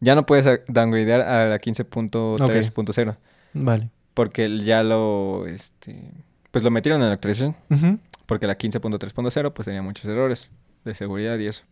[0.00, 3.16] ya no puedes a- downgradear a la 15.3.0
[3.54, 3.90] Vale.
[4.14, 6.12] Porque ya lo, este,
[6.50, 7.56] pues lo metieron en la actualización.
[7.70, 7.98] Ujú.
[8.26, 10.50] Porque la 15.3.0 pues tenía muchos errores
[10.84, 11.62] de seguridad y eso.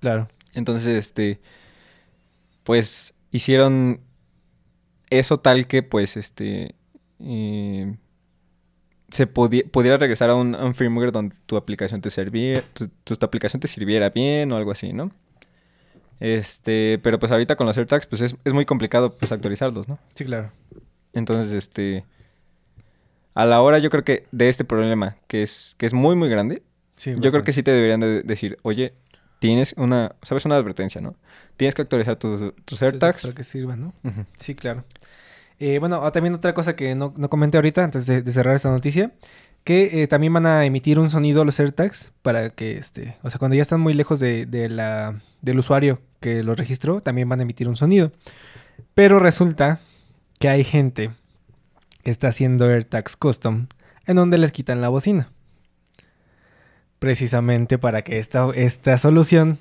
[0.00, 0.28] Claro.
[0.54, 1.40] Entonces, este,
[2.64, 4.00] pues hicieron
[5.10, 6.74] eso tal que pues este,
[7.20, 7.94] eh,
[9.10, 12.10] se pudiera regresar a un, a un firmware donde tu aplicación te
[12.74, 15.12] tu, tu- tu aplicación te sirviera bien o algo así, ¿no?
[16.18, 19.98] Este, pero pues ahorita con los AirTags pues es, es muy complicado pues actualizarlos, ¿no?
[20.14, 20.50] Sí, claro.
[21.16, 22.04] Entonces, este,
[23.34, 26.28] a la hora yo creo que de este problema que es, que es muy muy
[26.28, 26.62] grande,
[26.96, 28.94] Sí, yo creo que sí te deberían de decir, oye,
[29.38, 31.14] tienes una, sabes, una advertencia, ¿no?
[31.56, 33.22] Tienes que actualizar tus, tus AirTags.
[33.22, 33.92] Para que sirva, ¿no?
[34.36, 34.84] Sí, claro.
[35.58, 38.56] Eh, bueno, ah, también otra cosa que no, no comenté ahorita antes de, de cerrar
[38.56, 39.12] esta noticia,
[39.64, 43.38] que eh, también van a emitir un sonido los AirTags para que, este, o sea,
[43.38, 47.40] cuando ya están muy lejos de, de la, del usuario que lo registró, también van
[47.40, 48.12] a emitir un sonido.
[48.94, 49.80] Pero resulta
[50.38, 51.10] que hay gente
[52.02, 53.66] que está haciendo AirTags custom
[54.06, 55.30] en donde les quitan la bocina.
[56.98, 59.58] Precisamente para que esta, esta solución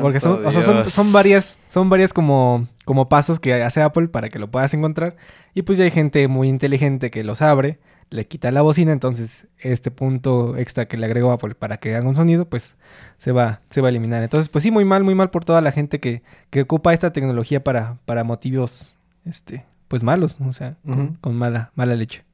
[0.00, 4.08] porque son, o sea, son, son varias, son varias como, como pasos que hace Apple
[4.08, 5.16] para que lo puedas encontrar.
[5.52, 7.78] Y pues ya hay gente muy inteligente que los abre,
[8.10, 12.08] le quita la bocina, entonces este punto extra que le agregó Apple para que haga
[12.08, 12.76] un sonido, pues
[13.18, 14.22] se va, se va a eliminar.
[14.22, 17.12] Entonces, pues sí, muy mal, muy mal por toda la gente que, que ocupa esta
[17.12, 20.74] tecnología para, para motivos, este, pues malos, o sea,
[21.20, 22.24] con, mala, mala leche.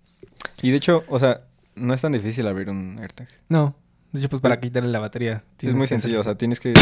[0.62, 1.42] Y de hecho, o sea,
[1.75, 3.29] no es tan difícil abrir un AirTag.
[3.51, 3.77] No,
[4.12, 5.44] de hecho, pues para quitarle la batería.
[5.61, 6.73] Es muy hacer- sencillo, o sea, tienes que...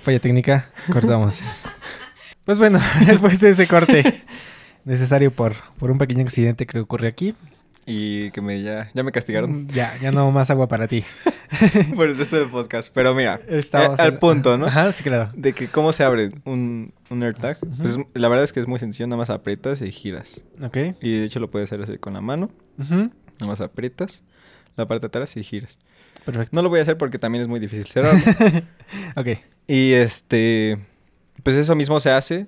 [0.00, 1.62] Falla técnica, cortamos.
[2.44, 4.24] pues bueno, después de ese corte
[4.84, 7.36] necesario por, por un pequeño accidente que ocurrió aquí,
[7.84, 11.02] Y que me ya, ya me castigaron ya, ya no más agua para ti.
[11.96, 12.90] por el resto del podcast.
[12.94, 14.66] Pero mira, Estábamos eh, al punto, ¿no?
[14.66, 15.30] Ajá, sí, claro.
[15.34, 17.58] De que cómo se abre un, un AirTag.
[17.78, 18.08] Pues Ujú.
[18.14, 20.40] la verdad es que es muy sencillo, nada más aprietas y giras.
[20.62, 20.76] Ok.
[21.00, 22.50] Y de hecho lo puedes hacer así con la mano.
[22.78, 24.22] Ujú, Nada más aprietas
[24.76, 25.76] la parte de atrás y giras.
[26.24, 26.50] Perfecto.
[26.54, 28.20] No lo voy a hacer porque también es muy difícil cerrarlo.
[29.16, 29.26] ok.
[29.66, 30.78] y este,
[31.42, 32.46] pues eso mismo se hace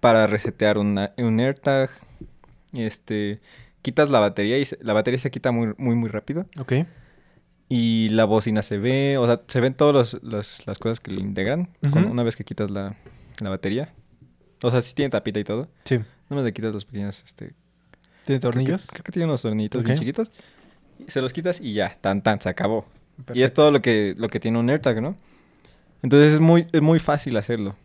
[0.00, 1.88] para resetear una- un AirTag.
[2.74, 3.40] Este,
[3.86, 6.46] quitas la batería y se- la batería se quita muy, muy, muy rápido.
[6.58, 6.72] Ok.
[7.68, 11.68] Y la bocina se ve, o sea, se ven todas las cosas que le integran
[11.92, 12.96] con- una vez que quitas la,
[13.40, 13.92] la batería.
[14.62, 15.68] O sea, sí tiene tapita y todo.
[15.84, 16.00] Sí.
[16.28, 17.46] No le quitas los pequeños, este...
[17.46, 17.54] ¿Tiene
[18.24, 18.86] creo que- tornillos?
[18.88, 20.00] Creo que, tiene unos tornillitos bien Ok.
[20.00, 20.30] chiquitos.
[21.06, 22.86] Se los quitas y ya, tan tan, se acabó.
[22.88, 23.54] Y es Perfecto.
[23.62, 25.16] todo lo que, lo que tiene un AirTag, ¿no?
[26.02, 27.76] Entonces es muy, es muy fácil hacerlo.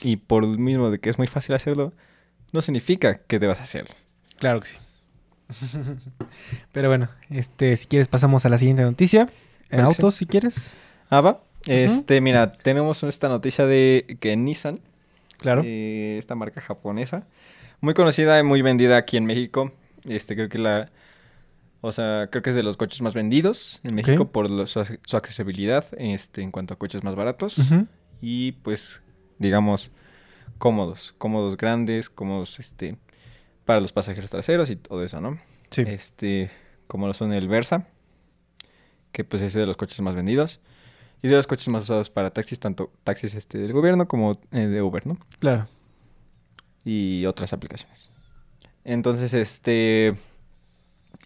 [0.00, 1.92] Y por lo mismo de que es muy fácil hacerlo,
[2.52, 3.94] no significa que debas hacerlo.
[4.42, 4.78] Claro que sí.
[6.72, 9.28] Pero bueno, este, si quieres pasamos a la siguiente noticia.
[9.70, 9.84] En sí.
[9.84, 10.72] autos, si quieres.
[11.10, 11.42] Ah, va.
[11.66, 14.80] Este, mira, tenemos esta noticia de que Nissan,
[15.38, 15.62] Claro.
[15.64, 17.24] eh, esta marca japonesa,
[17.80, 19.70] muy conocida y muy vendida aquí en México.
[20.08, 20.90] Este, creo que la,
[21.80, 24.80] o sea, creo que es de los coches más vendidos en México por lo- su,
[24.80, 27.56] ac- su accesibilidad, este, en cuanto a coches más baratos
[28.20, 29.00] y pues,
[29.38, 29.92] digamos,
[30.58, 31.14] cómodos.
[31.18, 32.96] Cómodos grandes, cómodos este,
[33.64, 35.38] para los pasajeros traseros y todo eso, ¿no?
[35.70, 35.82] Sí.
[35.86, 36.50] Este,
[36.86, 37.86] como lo son el Versa,
[39.12, 40.60] que pues es de los coches más vendidos.
[41.24, 44.66] Y de los coches más usados para taxis, tanto taxis este, del gobierno como eh,
[44.66, 45.18] de Uber, ¿no?
[45.38, 45.68] Claro.
[46.84, 48.10] y otras aplicaciones.
[48.84, 50.14] Entonces, este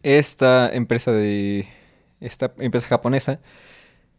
[0.02, 1.66] esta empresa de
[2.20, 3.40] esta empresa japonesa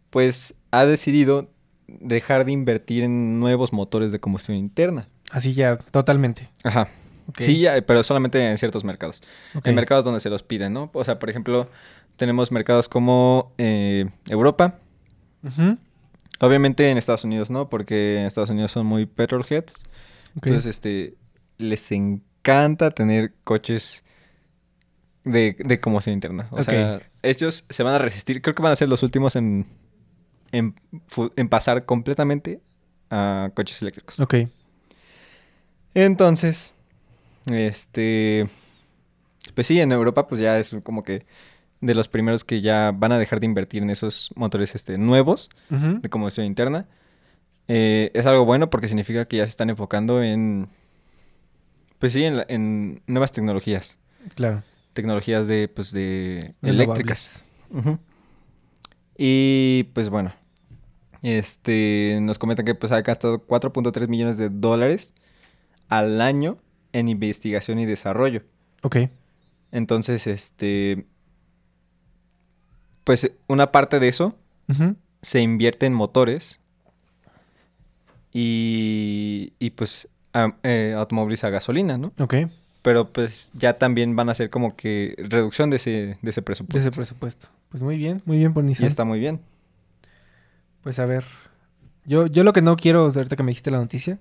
[0.09, 1.49] pues ha decidido
[1.87, 5.07] dejar de invertir en nuevos motores de combustión interna.
[5.31, 6.49] Así ya, totalmente.
[6.63, 6.89] Ajá.
[7.27, 7.41] Ok.
[7.41, 9.21] Sí, ya, pero solamente en ciertos mercados.
[9.63, 10.89] En mercados donde se los piden, ¿no?
[10.93, 11.69] O sea, por ejemplo,
[12.15, 14.79] tenemos mercados como eh, Europa.
[16.39, 19.75] Obviamente en Estados Unidos no, porque en Estados Unidos son muy petrolheads.
[20.35, 20.47] Ok.
[20.47, 21.15] Entonces, este,
[21.57, 24.03] les encanta tener coches
[25.23, 26.47] de, de combustión interna.
[26.51, 28.41] O sea, ellos se van a resistir.
[28.41, 29.65] Creo que van a ser los últimos en,
[30.51, 30.75] en,
[31.35, 32.61] en pasar completamente
[33.09, 34.19] a coches eléctricos.
[34.19, 34.35] Ok.
[35.93, 36.73] Entonces,
[37.51, 38.47] este,
[39.55, 41.25] pues sí, en Europa pues ya es como que
[41.81, 45.49] de los primeros que ya van a dejar de invertir en esos motores este, nuevos
[45.69, 46.87] de combustión interna.
[47.67, 50.69] Eh, es algo bueno porque significa que ya se están enfocando en,
[51.99, 53.97] pues sí, en, la- en nuevas tecnologías.
[54.35, 54.63] Claro.
[54.93, 57.43] Tecnologías de, pues de eléctricas.
[59.17, 60.31] Y pues bueno,
[61.23, 65.13] este, nos comentan que pues ha gastado 4.3 millones de dólares
[65.89, 66.57] al año
[66.97, 68.41] en investigación y desarrollo.
[68.83, 68.97] Ok.
[69.71, 71.05] Entonces, este,
[73.03, 74.35] pues una parte de eso
[75.21, 76.59] se invierte en motores
[78.33, 82.13] y, y pues a- eh, automóviles a gasolina, ¿no?
[82.19, 82.35] Ok.
[82.81, 86.45] Pero pues ya también van a hacer como que reducción de ese, de ese De
[86.45, 86.77] presupuesto.
[86.79, 87.47] ese presupuesto.
[87.69, 88.87] Pues muy bien, muy bien por y Nissan.
[88.87, 89.41] está muy bien.
[90.83, 91.25] Pues a ver.
[92.05, 94.17] Yo, yo lo que no quiero, ahorita que me dijiste la noticia,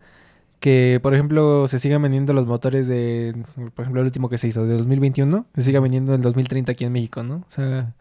[0.61, 3.35] que por ejemplo se sigan vendiendo los motores de,
[3.75, 6.85] por ejemplo, el último que se hizo, de 2021, se siga vendiendo en 2030 aquí
[6.85, 7.37] en México, ¿no?
[7.37, 7.93] O sea,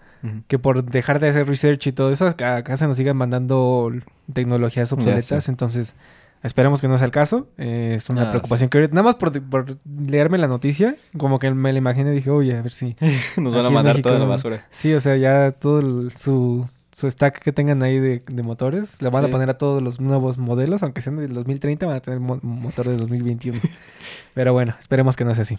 [0.47, 3.91] que por dejar de hacer research y todo eso, acá, se nos sigan mandando
[4.33, 5.47] tecnologías obsoletas.
[5.49, 5.93] Entonces,
[6.41, 7.47] esperemos que no sea el caso.
[7.59, 11.37] Eh, es una Ah, preocupación que ahorita- nada más por, por leerme la noticia, como
[11.37, 12.95] que me la imaginé y dije, oye, a ver si.
[13.37, 14.65] Nos van a mandar México- toda la basura.
[14.71, 19.01] Sí, o sea, ya todo el- su, su stack que tengan ahí de, de motores,
[19.01, 21.99] le van a poner a todos los nuevos modelos, aunque sean del 2030, van a
[21.99, 23.59] tener mo- motor de 2021.
[24.33, 25.57] Pero bueno, esperemos que no sea así.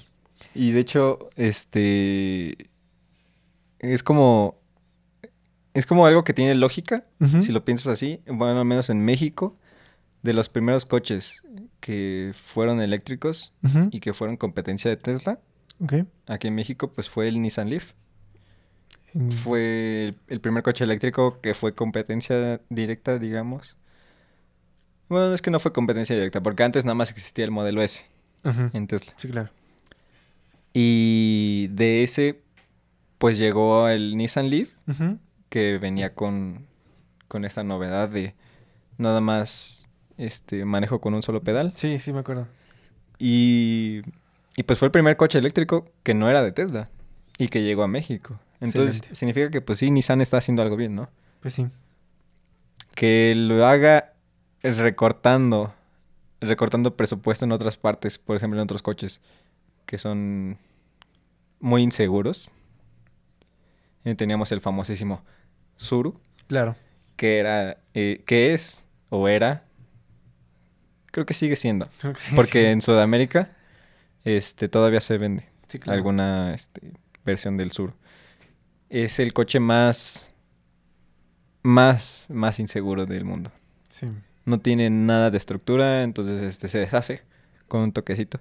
[0.55, 2.71] Y de hecho, este
[3.79, 4.57] es como
[5.75, 7.05] es como algo que tiene lógica,
[7.43, 8.21] si lo piensas así.
[8.27, 9.57] Bueno, al menos en México,
[10.23, 11.43] de los primeros coches
[11.81, 13.53] que fueron eléctricos
[13.91, 15.39] y que fueron competencia de Tesla,
[16.27, 17.93] aquí en México, pues fue el Nissan Leaf.
[19.17, 23.77] Mm, Fue el, primer coche eléctrico que fue competencia directa, digamos.
[25.09, 28.05] Bueno, es que no fue competencia directa, porque antes nada más existía el modelo S
[28.45, 29.15] en Tesla.
[29.17, 29.51] Sí, claro.
[30.75, 32.43] Y de ese,
[33.17, 34.75] pues llegó el Nissan Leaf,
[35.49, 36.67] que venía con,
[37.27, 38.35] con esta novedad de
[38.99, 41.73] nada más este manejo con un solo pedal.
[41.75, 42.49] Sí, sí, me acuerdo.
[43.19, 44.03] Y,
[44.57, 46.91] y pues fue el primer coche eléctrico que no era de Tesla
[47.39, 48.39] y que llegó a México.
[48.61, 49.15] Entonces Excelente.
[49.17, 51.09] significa que pues sí, Nissan está haciendo algo bien, ¿no?
[51.41, 51.67] Pues sí.
[52.95, 54.15] Que lo haga
[54.63, 55.75] recortando,
[56.41, 59.21] recortando presupuesto en otras partes, por ejemplo en otros coches
[59.85, 60.59] que son
[61.61, 62.51] muy inseguros.
[64.05, 65.23] Eh, teníamos el famosísimo
[65.77, 66.77] Suru, Claro.
[67.17, 69.65] que era, eh, que es o era,
[71.11, 73.51] creo que sigue siendo, Creo que sí, porque en Sudamérica
[74.25, 75.97] este, todavía se vende Sí, claro.
[75.99, 76.93] alguna este,
[77.25, 77.95] versión del Sur.
[78.89, 80.29] Es el coche más,
[81.63, 83.51] más, más inseguro del mundo.
[83.89, 84.07] Sí.
[84.45, 87.23] No tiene nada de estructura, entonces este, se deshace
[87.69, 88.41] con un toquecito.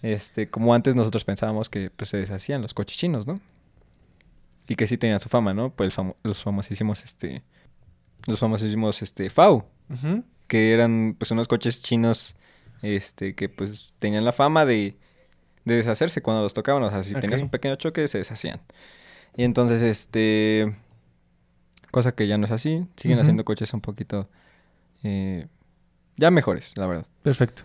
[0.00, 3.40] Este, como antes nosotros pensábamos que pues, se deshacían los coches chinos, ¿no?
[4.68, 5.74] Y que sí tenían su fama, ¿no?
[5.76, 7.42] Famo- los famosísimos, este,
[8.26, 9.64] los famosísimos, este, FAU,
[10.46, 12.34] que eran, pues, unos coches chinos,
[12.82, 14.96] este, que, pues, tenían la fama de,
[15.64, 18.60] de deshacerse cuando los tocaban, o sea, si tenías un pequeño choque, se deshacían.
[19.36, 20.76] Y entonces, este,
[21.90, 24.28] cosa que ya no es así, siguen haciendo coches un poquito,
[25.02, 25.46] eh,
[26.16, 27.06] ya mejores, la verdad.
[27.22, 27.62] Perfecto.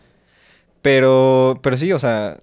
[0.82, 2.40] Pero, pero sí, o sea,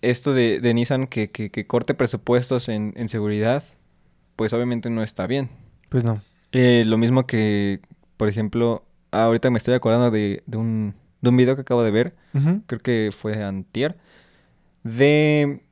[0.00, 3.64] esto de, de Nissan que, que, que corte presupuestos en, en seguridad,
[4.36, 5.50] pues obviamente no está bien.
[5.88, 6.22] Pues no.
[6.52, 7.80] Eh, lo mismo que,
[8.16, 11.90] por ejemplo, ahorita me estoy acordando de, de un, de un video que acabo de
[11.90, 12.14] ver,
[12.66, 13.98] creo que fue antier,
[14.82, 15.62] de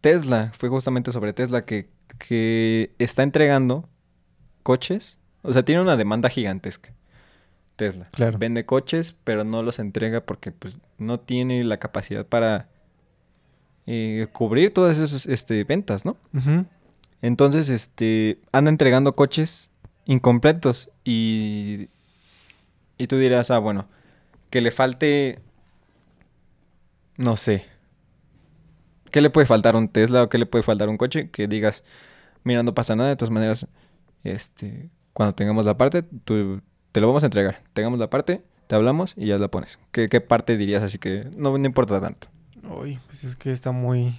[0.00, 3.88] Tesla, fue justamente sobre Tesla que, que está entregando
[4.62, 6.92] coches, o sea, tiene una demanda gigantesca
[7.76, 8.08] Tesla.
[8.12, 8.38] Claro.
[8.38, 12.68] Vende coches, pero no los entrega porque pues no tiene la capacidad para
[13.86, 16.16] eh, cubrir todas esas este, ventas, ¿no?
[17.20, 19.70] Entonces, este, anda entregando coches
[20.04, 21.88] incompletos y,
[22.98, 23.88] y tú dirás, ah, bueno,
[24.50, 25.40] que le falte,
[27.16, 27.64] no sé,
[29.12, 31.30] ¿qué le puede faltar a un Tesla o qué le puede faltar a un coche?
[31.30, 31.84] Que digas,
[32.42, 33.66] mira, no pasa nada, de todas maneras,
[34.24, 37.62] este, cuando tengamos la parte, tú, te lo vamos a entregar.
[37.72, 39.78] Tengamos la parte, te hablamos y ya la pones.
[39.92, 42.28] ¿Qué, qué parte dirías así que no, no importa tanto?
[42.68, 44.14] Uy, pues es que está muy,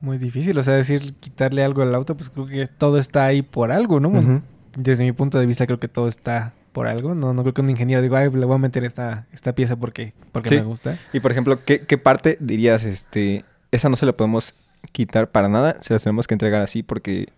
[0.00, 0.58] muy difícil.
[0.58, 4.00] O sea, decir quitarle algo al auto, pues creo que todo está ahí por algo,
[4.00, 4.42] ¿no?
[4.76, 7.14] Desde mi punto de vista creo que todo está por algo.
[7.14, 9.76] No, no creo que un ingeniero diga, ay, le voy a meter esta, esta pieza
[9.76, 10.56] porque, porque Sí.
[10.56, 10.98] me gusta.
[11.14, 13.44] Y por ejemplo, ¿qué, qué parte dirías, este,
[13.76, 14.54] esa no se la podemos
[14.92, 17.28] quitar para nada, se las tenemos que entregar así porque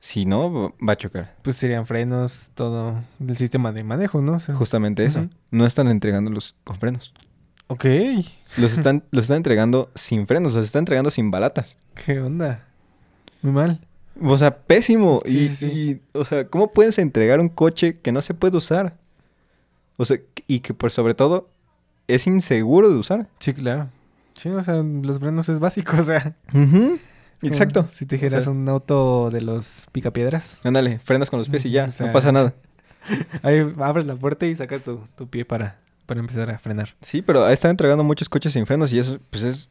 [0.00, 1.36] si no, va a chocar.
[1.42, 4.34] Pues serían frenos, todo el sistema de manejo, ¿no?
[4.34, 5.28] O sea, Justamente eso.
[5.52, 7.14] No están entregándolos con frenos.
[7.68, 7.84] Ok,
[8.56, 11.78] Los están, los están entregando sin frenos, los están entregando sin balatas.
[12.04, 12.66] ¿qué onda?
[13.42, 13.80] Muy mal.
[14.20, 15.22] O sea, pésimo.
[15.24, 16.00] Sí, y, sí, sí.
[16.14, 18.96] y, o sea, ¿cómo puedes entregar un coche que no se puede usar?
[19.96, 21.48] O sea, y que por sobre todo
[22.08, 23.28] es inseguro de usar.
[23.38, 23.88] Sí, claro.
[24.34, 26.34] Sí, o sea, los frenos es básico, o sea.
[27.42, 27.86] Exacto.
[27.88, 30.64] Si te dijeras sea- un auto de los picapiedras.
[30.64, 32.54] Ándale, frenas con los pies y ya, O sea, no pasa nada.
[33.42, 36.94] Ahí abres la puerta y sacas tu, tu pie para, para empezar a frenar.
[37.00, 39.68] Sí, pero están entregando muchos coches sin frenos y eso, pues es,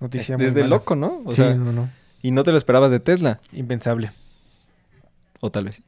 [0.00, 0.76] Noticia es muy desde mala.
[0.76, 1.22] loco, ¿no?
[1.24, 1.88] O sí, sea, no, no.
[2.20, 3.40] y no te lo esperabas de Tesla.
[3.52, 4.10] Impensable.
[5.40, 5.82] O tal vez.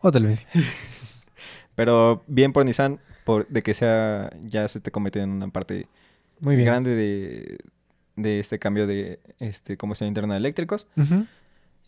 [0.00, 0.46] O tal vez.
[1.76, 5.86] Pero bien por Nissan, por, de que sea, ya se te convirtió en una parte
[6.40, 6.66] Muy bien.
[6.66, 7.58] grande de,
[8.16, 10.86] de este cambio de este, combustión interna de eléctricos.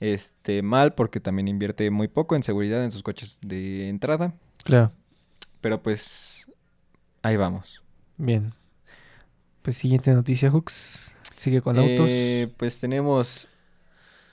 [0.01, 4.35] Este, mal porque también invierte muy poco en seguridad en sus coches de entrada.
[4.65, 4.93] Claro.
[5.61, 6.47] Pero pues,
[7.23, 7.83] ahí vamos.
[8.17, 8.53] Bien.
[9.63, 11.17] Pues siguiente noticia, Hooks.
[11.37, 12.09] Sigue con autos.
[12.11, 13.47] Eh, pues tenemos,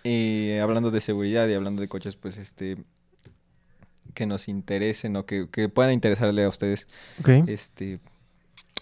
[0.03, 2.77] eh, hablando de seguridad y hablando de coches, pues este,
[4.13, 6.87] que nos interesen o que, que puedan interesarle a ustedes,
[7.47, 7.99] este,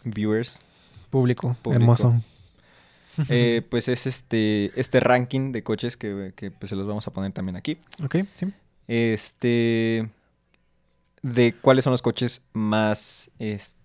[0.04, 0.60] viewers,
[1.10, 1.56] Público.
[1.62, 1.82] público.
[1.82, 2.22] Hermoso.
[3.30, 7.12] eh, pues es este, este ranking de coches que, que, pues se los vamos a
[7.14, 7.78] poner también aquí.
[8.04, 8.54] Ok, sí.
[8.88, 10.10] Este,
[11.22, 13.76] de cuáles son los coches más, es-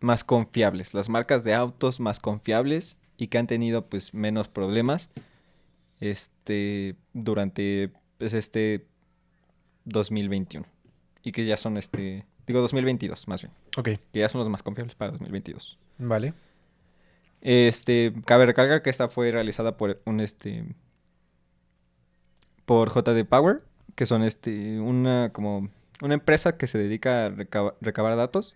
[0.00, 5.08] más confiables, las marcas de autos más confiables y que han tenido pues menos problemas,
[6.00, 8.86] este, durante pues, este
[9.84, 10.66] 2021
[11.22, 13.88] y que ya son este, digo 2022 más bien, Ok.
[14.12, 15.78] que ya son los más confiables para 2022.
[15.98, 16.34] Vale.
[17.42, 20.64] Este, cabe recalcar que esta fue realizada por un este
[22.64, 23.62] por JD Power,
[23.94, 25.68] que son este una como
[26.02, 28.54] una empresa que se dedica a recaba- recabar datos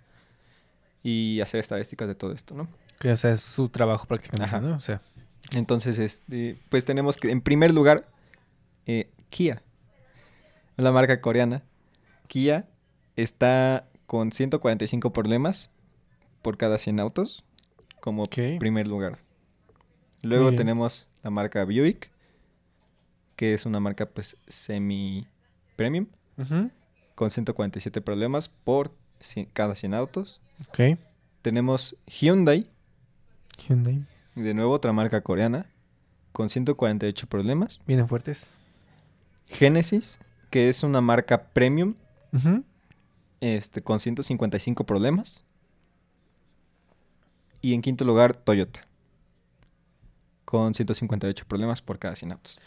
[1.02, 2.68] y hacer estadísticas de todo esto, ¿no?
[2.98, 4.60] Que o sea, es su trabajo prácticamente, Ajá.
[4.60, 4.76] ¿no?
[4.76, 5.00] O sea,
[5.52, 8.06] Entonces, este, pues tenemos que en primer lugar
[8.86, 9.62] eh, Kia,
[10.76, 11.62] la marca coreana.
[12.26, 12.68] Kia
[13.16, 15.70] está con 145 problemas
[16.42, 17.44] por cada 100 autos
[18.00, 19.18] como primer lugar.
[20.22, 22.10] Luego tenemos la marca Buick,
[23.36, 25.26] que es una marca pues semi
[25.76, 26.70] premium ujú.
[27.14, 28.92] con 147 problemas por
[29.52, 30.40] cada 100 autos.
[30.68, 30.98] ok.
[31.42, 32.66] Tenemos Hyundai,
[33.66, 34.04] Hyundai.
[34.34, 35.64] de nuevo otra marca coreana,
[36.32, 37.80] con 148 problemas.
[37.86, 38.50] Vienen fuertes.
[39.48, 40.18] Genesis,
[40.50, 41.94] que es una marca premium,
[42.32, 42.62] Ujú.
[43.40, 45.42] este, con 155 problemas.
[47.60, 48.86] Y en quinto lugar, Toyota,
[50.44, 52.60] con 158 problemas por cada 100 autos.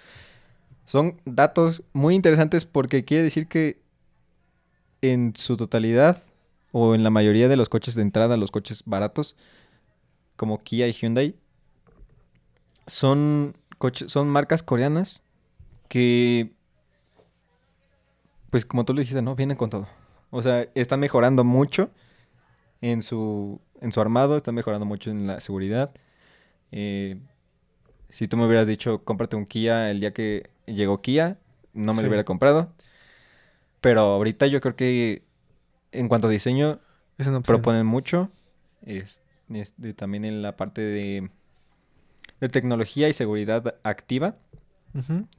[0.86, 3.82] Son datos muy interesantes porque quiere decir que
[5.02, 6.22] en su totalidad,
[6.72, 9.36] o en la mayoría de los coches de entrada, los coches baratos,
[10.36, 11.36] como Kia y Hyundai,
[12.88, 15.24] son, coches, son marcas coreanas
[15.88, 16.52] que
[18.54, 19.36] pues como tú lo dijiste, ¿no?
[19.36, 19.88] Vienen con todo.
[20.30, 21.90] O sea, están mejorando mucho
[22.82, 25.92] en su, en su armado, están mejorando mucho en la seguridad.
[26.72, 27.18] Eh,
[28.10, 31.38] si tú me hubieras dicho, cómprate un Kia el día que llegó Kia,
[31.74, 32.02] no me Sí.
[32.04, 32.74] lo hubiera comprado.
[33.82, 35.24] Pero ahorita yo creo que
[35.92, 36.80] en cuanto a diseño,
[37.18, 38.32] Es proponen mucho.
[38.86, 41.30] Es, es de- también en la parte de,
[42.40, 44.38] de tecnología y seguridad activa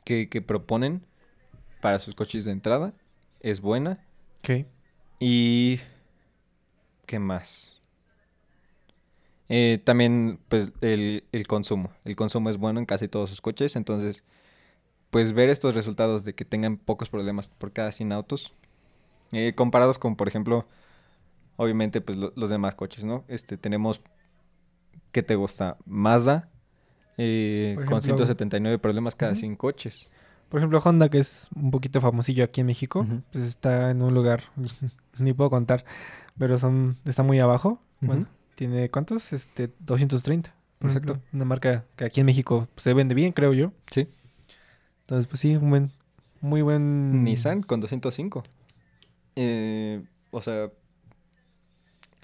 [0.05, 1.07] que, que proponen
[1.81, 2.93] para sus coches de entrada
[3.41, 4.05] es buena.
[5.21, 5.81] Y...
[7.07, 7.74] ¿Qué más?
[9.49, 11.91] Eh, también, pues, el, el consumo.
[12.05, 13.77] El consumo es bueno en casi todos sus coches.
[13.77, 14.25] Entonces,
[15.11, 18.55] pues, ver estos resultados de que tengan pocos problemas por cada 100 autos
[19.33, 20.67] Eh, comparados con, por ejemplo,
[21.57, 23.25] obviamente, pues lo- los demás coches, ¿no?
[23.29, 24.01] Este, tenemos,
[25.13, 25.77] ¿qué te gusta?
[25.87, 26.49] Mazda,
[27.17, 29.41] eh, Por con ejemplo, 179 problemas cada Ujú.
[29.41, 30.09] 100 coches.
[30.49, 34.15] Por ejemplo, Honda, que es un poquito famosillo aquí en México, pues está en un
[34.15, 34.45] lugar,
[35.19, 35.85] ni puedo contar,
[36.39, 37.81] pero son está muy abajo.
[38.01, 38.27] Bueno.
[38.55, 39.33] Tiene ¿cuántos?
[39.33, 40.55] Este 230.
[40.79, 41.13] Por Exacto.
[41.13, 43.73] ejemplo, una marca que aquí en México se vende bien, creo yo.
[43.91, 44.09] Sí.
[45.03, 45.91] Entonces, pues sí, un buen
[46.41, 48.45] muy buen Nissan con 205.
[49.37, 50.71] Eh, o sea,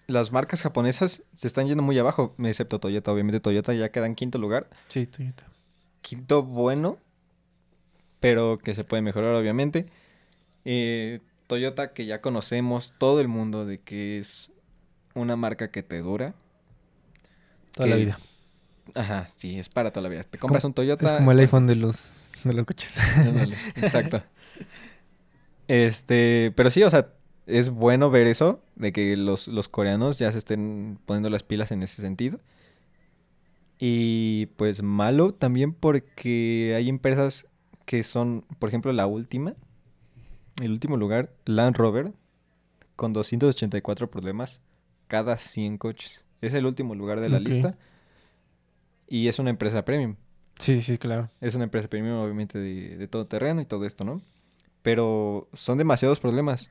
[0.06, 3.12] las marcas japonesas se están yendo muy abajo, excepto Toyota.
[3.12, 4.68] Obviamente Toyota ya queda en quinto lugar.
[4.88, 5.46] Sí, Toyota.
[6.02, 6.98] Quinto bueno,
[8.20, 9.86] pero que se puede mejorar obviamente.
[10.64, 14.50] Eh, Toyota que ya conocemos todo el mundo de que es
[15.14, 16.34] una marca que te dura.
[17.72, 18.18] Toda la vida.
[18.94, 20.24] Ajá, sí, es para toda la vida.
[20.24, 21.04] Te compras un Toyota.
[21.04, 22.98] Es como el pues, iPhone de los de los coches.
[23.16, 24.22] Ándale, exacto.
[25.68, 27.12] Este, pero sí, o sea,
[27.46, 31.70] es bueno ver eso, de que los, los coreanos ya se estén poniendo las pilas
[31.70, 32.40] en ese sentido.
[33.78, 37.46] Y pues malo también porque hay empresas
[37.86, 39.54] que son, por ejemplo, la última,
[40.60, 42.12] el último lugar, Land Rover,
[42.96, 44.60] con 284 problemas
[45.10, 46.22] cada 100 coches.
[46.40, 47.74] Es el último lugar de la lista.
[49.08, 50.14] Y es una empresa premium.
[50.56, 51.28] sí, sí, claro.
[51.40, 54.22] Es una empresa premium, obviamente, de, de todo terreno y todo esto, ¿no?
[54.82, 56.70] Pero son demasiados problemas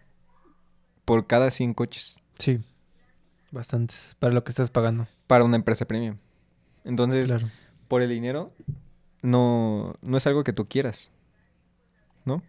[1.05, 2.61] por cada 100 coches Sí.
[3.51, 5.07] Bastantes para lo que estás pagando.
[5.27, 6.15] para una empresa premium.
[6.85, 7.49] Entonces, Claro.
[7.89, 8.53] por el dinero,
[9.21, 11.11] no, no es algo que tú quieras,
[12.25, 12.41] ¿no?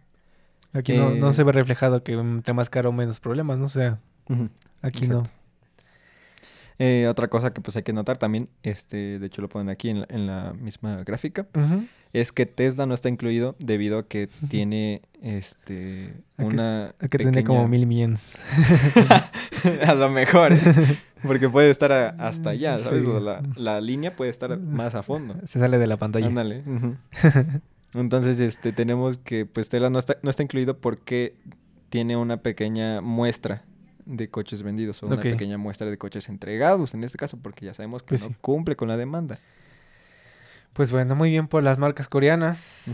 [0.73, 3.69] Aquí no, no Eh, se ve reflejado que entre más caro menos problemas, no o
[3.69, 3.99] sea,
[4.81, 5.23] aquí Exacto.
[5.23, 5.40] no.
[6.83, 9.89] Eh, otra cosa que pues hay que notar también, este, de hecho lo ponen aquí
[9.89, 11.45] en la, en la misma gráfica,
[12.11, 16.95] es que Tesla no está incluido debido a que tiene este A que es- una
[16.99, 18.41] que tener como mil millones.
[19.85, 20.59] a lo mejor, ¿eh?
[21.23, 23.03] porque puede estar a- hasta allá, ¿sabes?
[23.03, 23.09] Sí.
[23.11, 25.35] O la, la línea puede estar más a fondo.
[25.45, 26.25] Se sale de la pantalla.
[26.27, 26.63] Ándale.
[27.93, 31.35] Entonces, este, tenemos que, pues, Tesla no está, no está incluido porque
[31.89, 33.63] tiene una pequeña muestra
[34.05, 37.73] de coches vendidos o una pequeña muestra de coches entregados, en este caso, porque ya
[37.73, 38.35] sabemos que Pues no sí.
[38.41, 39.39] cumple con la demanda.
[40.73, 42.85] Pues bueno, muy bien por las marcas coreanas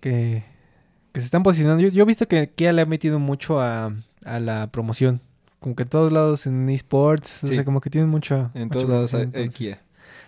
[0.00, 0.44] que,
[1.12, 1.82] que se están posicionando.
[1.82, 3.92] Yo, yo he visto que Kia le ha metido mucho a,
[4.24, 5.20] a la promoción.
[5.58, 8.50] Como que en todos lados en esports, o sea, como que tienen mucho.
[8.54, 9.78] En todos lados hay- hay Kia.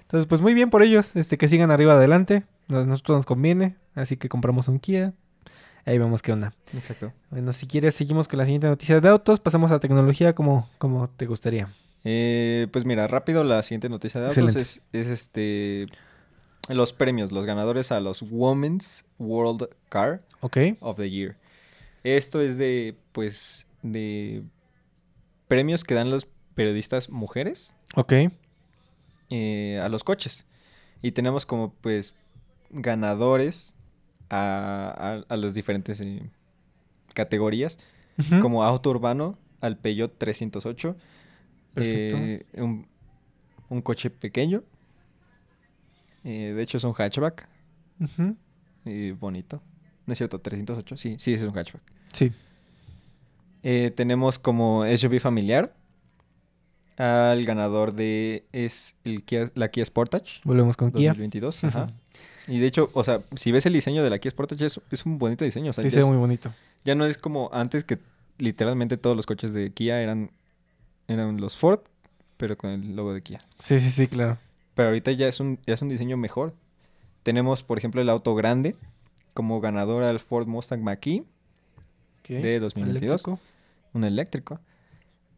[0.03, 2.45] Entonces, pues muy bien por ellos, este, que sigan arriba adelante.
[2.69, 5.13] Nos- nosotros nos conviene, así que compramos un Kia.
[5.87, 6.55] Ahí vemos qué onda.
[6.73, 7.13] Exacto.
[7.31, 9.41] Bueno, si quieres, seguimos con la siguiente noticia de autos.
[9.41, 11.75] Pasamos a tecnología como, como te gustaría.
[12.05, 15.87] Eh, pues mira, rápido la siguiente noticia de autos es, es este
[16.69, 20.23] los premios, los ganadores a los Women's World Car
[20.81, 21.37] of the Year.
[22.03, 24.43] Esto es de, pues, de
[25.49, 28.13] premios que dan los periodistas mujeres Ok.
[29.31, 30.47] eh, a los coches.
[31.03, 32.15] Y tenemos como, pues,
[32.71, 33.74] ganadores
[34.35, 36.23] a, a- a las diferentes eh,
[37.15, 37.79] categorías,
[38.41, 40.97] como auto urbano al Peugeot 308.
[41.75, 42.17] Perfecto.
[42.17, 42.87] eh, un,
[43.69, 44.63] un coche pequeño.
[46.25, 47.49] eh, de hecho, es un hatchback.
[48.01, 48.37] Ujú.
[48.87, 49.63] eh, bonito.
[50.07, 50.97] No es cierto, 308.
[50.97, 51.83] Sí, sí, es un hatchback.
[52.13, 52.33] Sí.
[53.95, 55.75] Tenemos como SUV familiar
[56.99, 61.11] al ganador de es el Kia- la Kia Sportage Volvemos con Kia.
[61.11, 61.65] 2022.
[61.65, 61.87] Ajá.
[62.49, 65.07] Y de hecho, o sea, si ves el diseño de la Kia Sportage es, es
[65.07, 65.71] un bonito diseño.
[65.71, 66.53] O sea, Sí, se ve muy bonito.
[66.85, 67.99] ya no es como antes que
[68.39, 70.31] literalmente todos los coches de Kia eran,
[71.09, 71.81] eran los Ford,
[72.37, 73.41] pero con el logo de Kia.
[73.59, 74.39] Sí, sí, sí, claro.
[74.75, 76.55] Pero ahorita ya es un, ya es un diseño mejor.
[77.23, 78.77] Tenemos, por ejemplo, el auto grande
[79.33, 81.25] como ganador al Ford Mustang Mach-E
[82.29, 83.03] de 2022.
[83.13, 83.41] Eléctrico.
[83.93, 84.61] un eléctrico.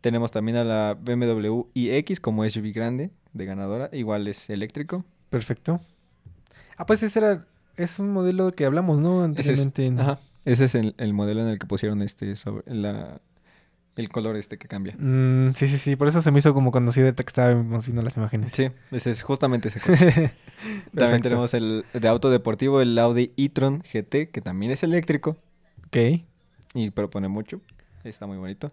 [0.01, 5.05] Tenemos también a la BMW iX como SUV grande de ganadora, igual es eléctrico.
[5.31, 5.81] Perfecto.
[6.77, 7.47] Ah, pues ese era...
[7.77, 9.25] Es un modelo que hablamos, ¿no?
[9.27, 10.03] Ese es, Anteriormente.
[10.03, 13.21] ajá, ese es el, el modelo en el que pusieron este sobre la,
[13.97, 14.95] el color este que cambia.
[14.99, 15.95] Mm, sí, sí, sí.
[15.95, 18.53] Por eso se me hizo como conocido ahorita que estábamos viendo las imágenes.
[18.53, 19.79] Sí, ese es justamente ese.
[20.97, 25.37] También tenemos el de auto deportivo, el Audi e-tron GT, que también es eléctrico
[25.89, 26.23] Ok.
[26.75, 27.61] y propone mucho.
[28.05, 28.73] Está muy bonito.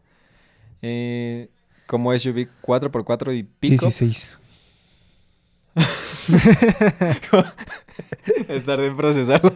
[0.82, 1.50] Eh,
[1.88, 3.86] como SUV 4x4 y pico.
[3.86, 4.38] 16.
[8.66, 9.54] Tardé en procesarlo.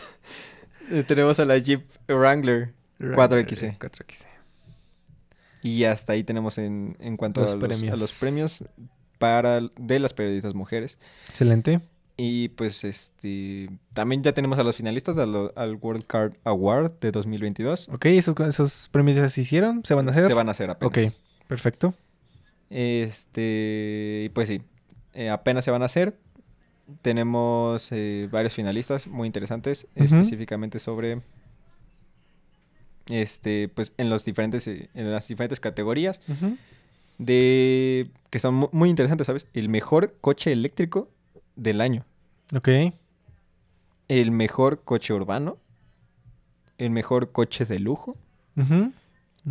[1.06, 3.78] Tenemos a la Jeep Wrangler 4XE.
[3.78, 4.26] 4XE.
[5.62, 8.00] y hasta ahí tenemos en, en cuanto Los a, los, a premios.
[8.00, 8.64] los premios
[9.18, 10.98] para de las periodistas mujeres.
[11.28, 11.80] Excelente.
[12.16, 17.12] Y pues este también ya tenemos a los finalistas al, al World Card Award de
[17.12, 17.88] 2022.
[17.90, 20.26] Ok, esos, esos premios ya se hicieron, se van a hacer.
[20.26, 21.08] Se van a hacer apenas.
[21.08, 21.14] Ok,
[21.46, 21.94] perfecto.
[22.68, 24.62] Este, y pues sí,
[25.14, 26.16] eh, apenas se van a hacer.
[27.02, 31.20] Tenemos eh, varios finalistas muy interesantes, específicamente sobre,
[33.06, 36.20] este, pues en los diferentes, eh, en las diferentes categorías
[37.18, 39.46] de que son mu- muy interesantes, ¿sabes?
[39.52, 41.08] El mejor coche eléctrico
[41.56, 42.04] del año,
[42.54, 42.68] Ok.
[44.08, 45.58] el mejor coche urbano,
[46.78, 48.16] el mejor coche de lujo,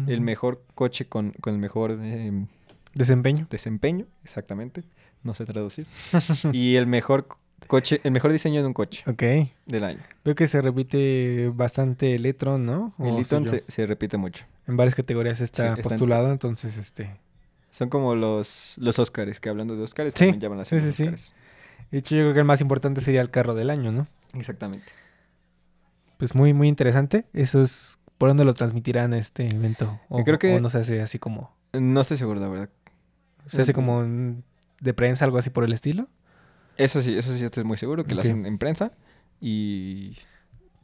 [0.07, 2.47] el mejor coche con, con el mejor em,
[2.95, 3.47] Desempeño.
[3.49, 4.83] desempeño, exactamente,
[5.23, 5.85] no sé traducir,
[6.51, 9.23] y el mejor co- coche, el mejor diseño de un coche Ok.
[9.65, 9.99] del año.
[10.23, 12.93] Veo que se repite bastante el e-tron, ¿no?
[12.97, 13.51] ¿O El yo?
[13.51, 14.45] se, se repite mucho.
[14.67, 17.15] En varias categorías está Sí, postulado, entonces, este...
[17.71, 21.05] Son como los, los Oscars, que hablando de Oscars, Sí, también llaman sí, sí, sí.
[21.91, 24.07] De hecho, yo creo que el más importante sería el carro del año, ¿no?
[24.33, 24.91] Exactamente.
[26.17, 27.25] Pues muy, muy interesante.
[27.33, 27.97] Eso es...
[28.17, 29.99] ¿Por dónde lo transmitirán este evento?
[30.09, 31.55] O, creo que- o no se hace así como...
[31.71, 32.69] No estoy seguro, la verdad.
[33.45, 34.43] ¿Se hace como en-
[34.81, 36.07] de prensa, algo así por el estilo?
[36.77, 38.91] Eso sí, eso sí estoy muy seguro, que lo hacen en prensa.
[39.41, 40.17] Y...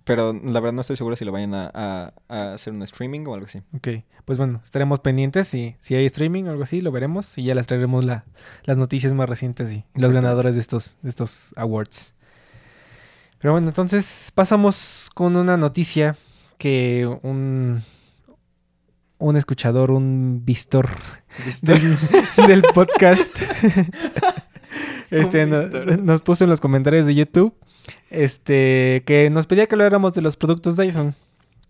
[0.04, 3.26] Pero la verdad no estoy seguro si lo vayan a, a- a hacer un streaming
[3.26, 3.64] o algo así.
[3.76, 3.88] Ok,
[4.24, 7.56] pues bueno, estaremos pendientes y si hay streaming o algo así, lo veremos y ya
[7.56, 8.24] les traeremos la-
[8.66, 12.14] las noticias más recientes y los ganadores de estos, de estos awards.
[13.40, 16.18] Pero bueno, entonces pasamos con una noticia
[16.60, 17.84] que un,
[19.18, 20.90] un escuchador, un vistor
[21.62, 21.98] del,
[22.48, 23.38] del podcast
[25.12, 26.00] este, no- vistor.
[26.04, 27.54] nos puso en los comentarios de YouTube
[28.10, 31.16] este que nos pedía que habláramos de los productos Dyson.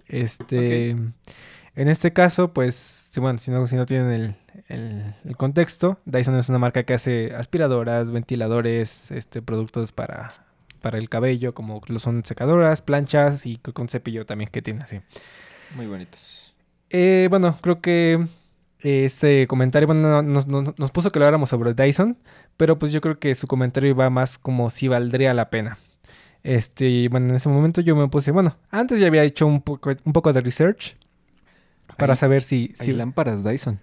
[0.07, 4.35] Este, en este caso, pues, si, bueno, si no, si no tienen el,
[4.69, 10.31] el- el contexto, Dyson es una marca que hace aspiradoras, ventiladores, este, productos para,
[10.81, 15.01] para el cabello, como lo son secadoras, planchas y un cepillo también que tiene así.
[15.75, 16.44] Muy bonitos.
[16.97, 18.25] Eh, bueno, creo que
[18.79, 22.17] este comentario bueno, nos, nos- nos puso que lo habláramos sobre Dyson,
[22.55, 25.77] pero pues yo creo que su comentario iba más como si valdría la pena.
[26.41, 29.91] Este, bueno, en ese momento yo me puse, bueno, antes ya había hecho un poco,
[30.05, 30.95] un poco de research
[31.97, 32.71] para Hay- saber si...
[32.79, 33.79] Hay si lámparas Dyson.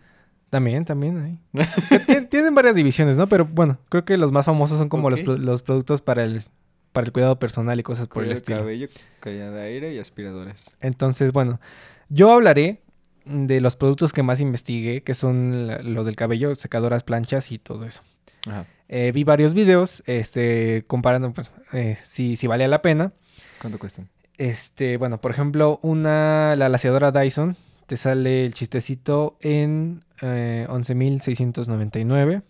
[0.49, 1.39] también, también.
[2.07, 3.29] tien- Tienen varias divisiones, ¿no?
[3.29, 6.45] Pero bueno, creo que los más famosos son como los, los productos para el,
[6.93, 8.61] para el cuidado personal y cosas por el estilo.
[8.61, 8.89] cabello,
[9.21, 10.65] calidad de aire y aspiradores.
[10.81, 11.61] Entonces, bueno,
[12.09, 12.81] yo hablaré
[13.25, 17.59] de los productos que más investigué, que son la- los del cabello, secadoras, planchas y
[17.59, 18.03] todo eso.
[18.47, 18.67] Ajá.
[18.89, 23.13] Eh, vi varios videos, este, comparando pues, eh, si, si valía la pena.
[23.61, 24.09] ¿Cuánto cuestan?
[24.37, 27.57] Este, bueno, por ejemplo, una, la laseadora Dyson,
[27.87, 32.43] te sale el chistecito en eh, 11.699.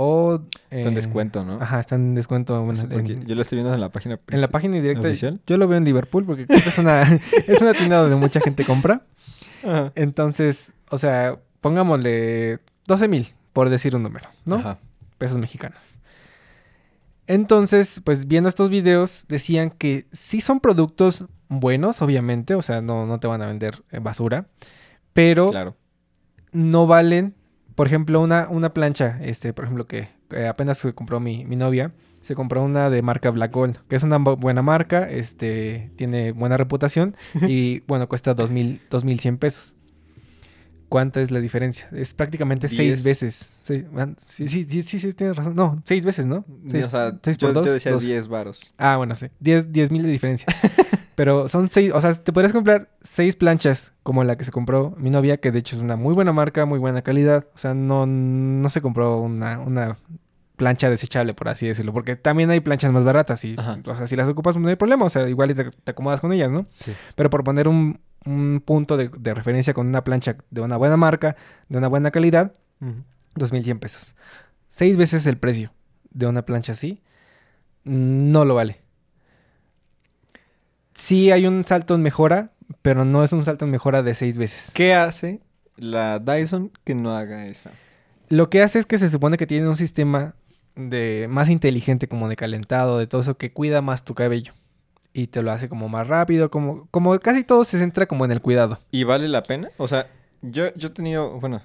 [0.00, 0.40] O...
[0.70, 1.60] Está en descuento, ¿no?
[1.60, 2.62] Ajá, está en descuento.
[2.64, 5.08] bueno, en- yo lo estoy viendo en la página en la página directa.
[5.08, 5.40] ¿Oficial?
[5.46, 7.02] Yo lo veo en Liverpool porque es una,
[7.48, 9.02] es una tienda donde mucha gente compra.
[9.64, 9.92] Ajá.
[9.94, 14.56] Entonces, o sea, pongámosle 12 mil, por decir un número, ¿no?
[14.56, 14.78] Ajá.
[15.18, 15.98] Pesos mexicanos.
[17.26, 23.06] Entonces, pues viendo estos videos, decían que sí son productos buenos, obviamente, o sea, no,
[23.06, 24.46] no te van a vender eh, basura,
[25.12, 25.76] pero Claro.
[26.52, 27.34] no valen,
[27.74, 31.92] por ejemplo, una, una plancha, este, por ejemplo, que eh, apenas compró mi, mi novia,
[32.20, 36.32] se compró una de marca Black Gold, que es una bu- buena marca, este, tiene
[36.32, 37.16] buena reputación
[37.46, 39.74] y, bueno, cuesta 2,000 2,100 pesos.
[40.88, 41.86] ¿Cuánta es la diferencia?
[41.92, 43.58] Es prácticamente seis veces.
[43.62, 43.84] Sí,
[44.48, 45.54] sí, sí, sí, sí, tienes razón.
[45.54, 46.46] No, seis veces, ¿no?
[46.66, 48.02] Seis, o sea, seis yo, por dos, yo decía dos.
[48.02, 48.72] 10 varos.
[48.78, 49.26] Ah, bueno, sí.
[49.38, 50.46] 10 mil de diferencia.
[51.14, 54.94] Pero son seis, o sea, te podrías comprar seis planchas como la que se compró
[54.96, 57.46] mi novia, que de hecho es una muy buena marca, muy buena calidad.
[57.54, 59.98] O sea, no, no se compró una, una
[60.58, 61.94] plancha desechable, por así decirlo.
[61.94, 63.78] Porque también hay planchas más baratas y, Ajá.
[63.86, 65.06] o sea, si las ocupas no hay problema.
[65.06, 66.66] O sea, igual te, te acomodas con ellas, ¿no?
[66.78, 66.92] Sí.
[67.14, 70.98] Pero por poner un, un punto de, de referencia con una plancha de una buena
[70.98, 71.36] marca,
[71.70, 72.52] de una buena calidad,
[73.36, 74.14] 2100 pesos.
[74.68, 75.72] Seis veces el precio
[76.10, 77.02] de una plancha así,
[77.84, 78.82] no lo vale.
[80.94, 82.52] Sí hay un salto en mejora,
[82.82, 84.72] pero no es un salto en mejora de seis veces.
[84.74, 85.40] ¿Qué hace
[85.76, 87.70] la Dyson que no haga esa?
[88.28, 90.34] Lo que hace es que se supone que tiene un sistema
[90.78, 94.52] de más inteligente como de calentado, de todo eso que cuida más tu cabello.
[95.12, 98.30] Y te lo hace como más rápido, como, como casi todo se centra como en
[98.30, 98.78] el cuidado.
[98.90, 99.70] ¿Y vale la pena?
[99.76, 100.06] O sea,
[100.42, 101.60] yo, yo he tenido, bueno,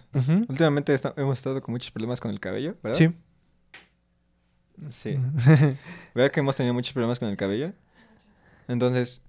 [0.49, 2.97] últimamente hemos estado con muchos problemas con el cabello, ¿verdad?
[2.97, 3.13] Sí.
[4.91, 5.19] Sí.
[6.15, 7.73] ¿Verdad que hemos tenido muchos problemas con el cabello?
[8.67, 9.21] Entonces,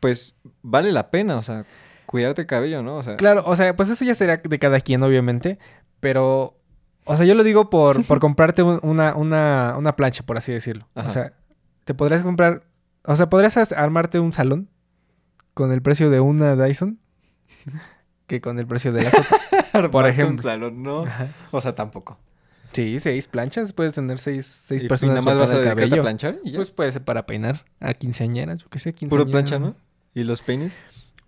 [0.00, 1.64] pues vale la pena, o sea,
[2.04, 2.96] cuidarte el cabello, ¿no?
[2.96, 5.58] O sea, Claro, o sea, pues eso ya será de cada quien, obviamente.
[6.00, 6.57] Pero,
[7.08, 10.52] O sea, yo lo digo por, por comprarte un- una, una, una plancha, por así
[10.52, 10.88] decirlo.
[10.94, 11.08] Ajá.
[11.08, 11.32] O sea,
[11.84, 12.62] te podrías comprar...
[13.04, 14.68] O sea, podrías as- armarte un salón
[15.54, 16.98] con el precio de una Dyson
[18.26, 19.40] que con el precio de las otras.
[19.72, 20.34] Armarte ejemplo.
[20.36, 21.04] un salón, no.
[21.04, 21.28] Ajá.
[21.50, 22.18] O sea, tampoco.
[22.72, 23.72] Sí, seis planchas.
[23.72, 26.50] Puedes tener seis, seis Y- y personas nada más vas a dedicarte a planchar y
[26.52, 26.58] ya.
[26.58, 29.32] Pues puede ser para peinar a quinceañeras, yo qué sé, Puro quinceañeras.
[29.32, 29.74] plancha, ¿no?
[30.14, 30.72] ¿Y los peines?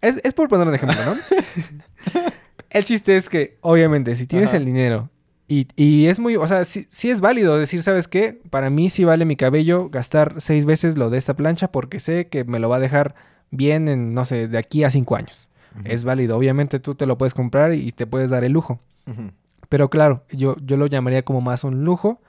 [0.03, 1.17] Es, es por poner un ejemplo, ¿no?
[2.71, 4.59] el chiste es que, obviamente, si tienes Ajá.
[4.59, 5.11] el dinero
[5.51, 8.41] y, y es muy, o sea, sí, sí es válido decir, ¿sabes qué?
[8.51, 12.29] Para mí sí vale mi cabello gastar seis veces lo de esta plancha porque sé
[12.29, 13.17] que me lo va a dejar
[13.51, 15.49] bien en, no sé, de aquí a cinco años.
[15.83, 16.37] Es válido.
[16.37, 18.79] Obviamente tú te lo puedes comprar y te puedes dar el lujo.
[19.69, 22.21] Pero claro, yo, yo lo llamaría como más un lujo.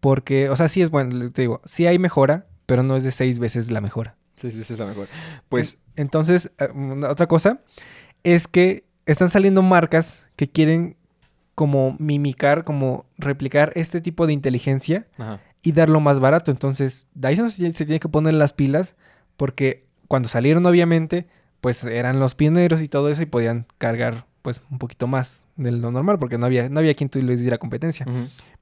[0.00, 3.10] Porque, o sea, sí es bueno, te digo, sí hay mejora, pero no es de
[3.10, 4.16] seis veces la mejora.
[4.36, 5.08] Seis veces la mejor.
[5.50, 6.68] Pues, Entonces, eh,
[7.06, 7.60] otra cosa
[8.22, 10.96] es que están saliendo marcas que quieren
[11.54, 15.40] como mimicar, como replicar este tipo de inteligencia ajá.
[15.62, 16.50] y darlo más barato.
[16.50, 18.96] Entonces, Dyson se, se tiene que poner las pilas
[19.36, 21.26] porque cuando salieron, obviamente,
[21.60, 25.70] pues eran los pioneros y todo eso y podían cargar pues un poquito más de
[25.72, 28.06] lo normal porque no había, no había quien les diera competencia.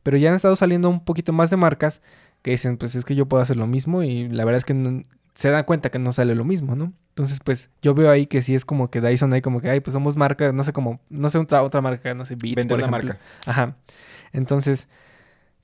[0.05, 2.03] Pero ya han estado saliendo un poquito más de marcas
[2.43, 4.75] que dicen, pues es que yo puedo hacer lo mismo y la verdad es que
[4.75, 5.03] no-
[5.35, 6.93] se dan cuenta que no sale lo mismo, ¿no?
[7.11, 9.81] Entonces, pues yo veo ahí que sí es como que Dyson hay como que, ay,
[9.81, 12.69] pues somos marca, no sé cómo, no sé otra, otra marca, no sé, Beats, Vender
[12.69, 13.15] por la ejemplo.
[13.15, 13.51] marca.
[13.51, 13.77] Ajá.
[14.33, 14.89] Entonces,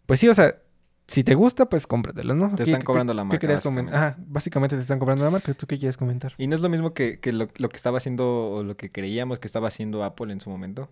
[0.07, 0.57] pues sí, o sea,
[1.07, 2.51] si te gusta, pues cómpratelo, ¿no?
[2.51, 3.95] Te ¿Qué- están qué- cobrando la ¿Qué marca, querías comentar?
[3.95, 5.55] Ajá, básicamente te están cobrando la marca.
[5.55, 6.35] ¿Tú qué quieres comentar?
[6.37, 8.93] Y no es lo mismo que, que lo, lo que estaba haciendo o lo que
[8.93, 10.91] creíamos que estaba haciendo Apple en su momento.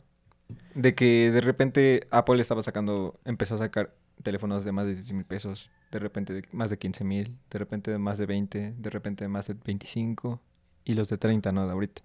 [0.75, 5.13] De que de repente Apple estaba sacando, empezó a sacar teléfonos de más de 10
[5.13, 8.75] mil pesos, de repente de más de 15 mil, de repente de más de 20,
[8.77, 10.41] de repente de más de 25
[10.85, 11.67] y los de 30, ¿no?
[11.67, 12.03] De ahorita.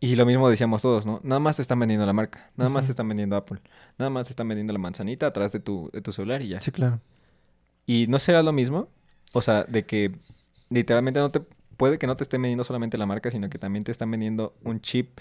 [0.00, 1.20] Y lo mismo decíamos todos, ¿no?
[1.22, 3.60] Nada más te están vendiendo la marca, nada más te están vendiendo Apple,
[3.98, 6.60] nada más te están vendiendo la manzanita atrás de tu, de tu celular y ya.
[6.60, 7.00] Sí, claro.
[7.86, 8.88] Y no será lo mismo,
[9.32, 10.16] o sea, de que
[10.70, 11.40] literalmente no te
[11.76, 14.54] puede que no te estén vendiendo solamente la marca, sino que también te están vendiendo
[14.64, 15.18] un chip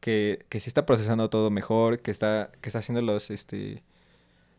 [0.00, 3.82] que, que sí está procesando todo mejor, que está, que está haciendo los, este,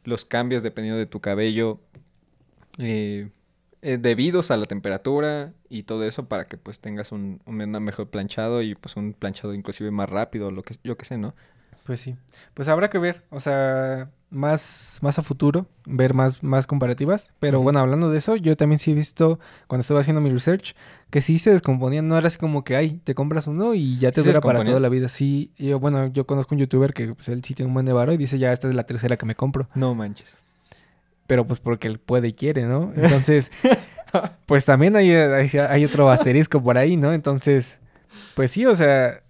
[0.03, 1.79] los cambios dependiendo de tu cabello,
[2.77, 3.29] eh,
[3.81, 8.09] eh, debidos a la temperatura y todo eso para que pues tengas un, un mejor
[8.09, 11.33] planchado y pues un planchado inclusive más rápido, lo que yo que sé, ¿no?
[11.85, 12.15] Pues sí.
[12.53, 17.31] Pues habrá que ver, o sea, más, más a futuro, ver más, más comparativas.
[17.39, 20.75] Pero bueno, hablando de eso, yo también sí he visto, cuando estaba haciendo mi research,
[21.09, 22.07] que sí se descomponían.
[22.07, 24.41] No era así como que, ay, te compras uno y ya te ¿Sí se dura
[24.41, 25.07] para toda la vida.
[25.07, 27.93] Sí, yo, bueno, yo conozco un youtuber que pues, él sí tiene un buen de
[27.93, 29.69] varo y dice, ya, esta es la tercera que me compro.
[29.75, 30.35] No manches.
[31.27, 32.91] Pero pues porque él puede y quiere, ¿no?
[32.95, 33.51] Entonces,
[34.45, 37.13] pues también hay, hay, hay otro asterisco por ahí, ¿no?
[37.13, 37.79] Entonces,
[38.35, 39.22] pues sí, o sea...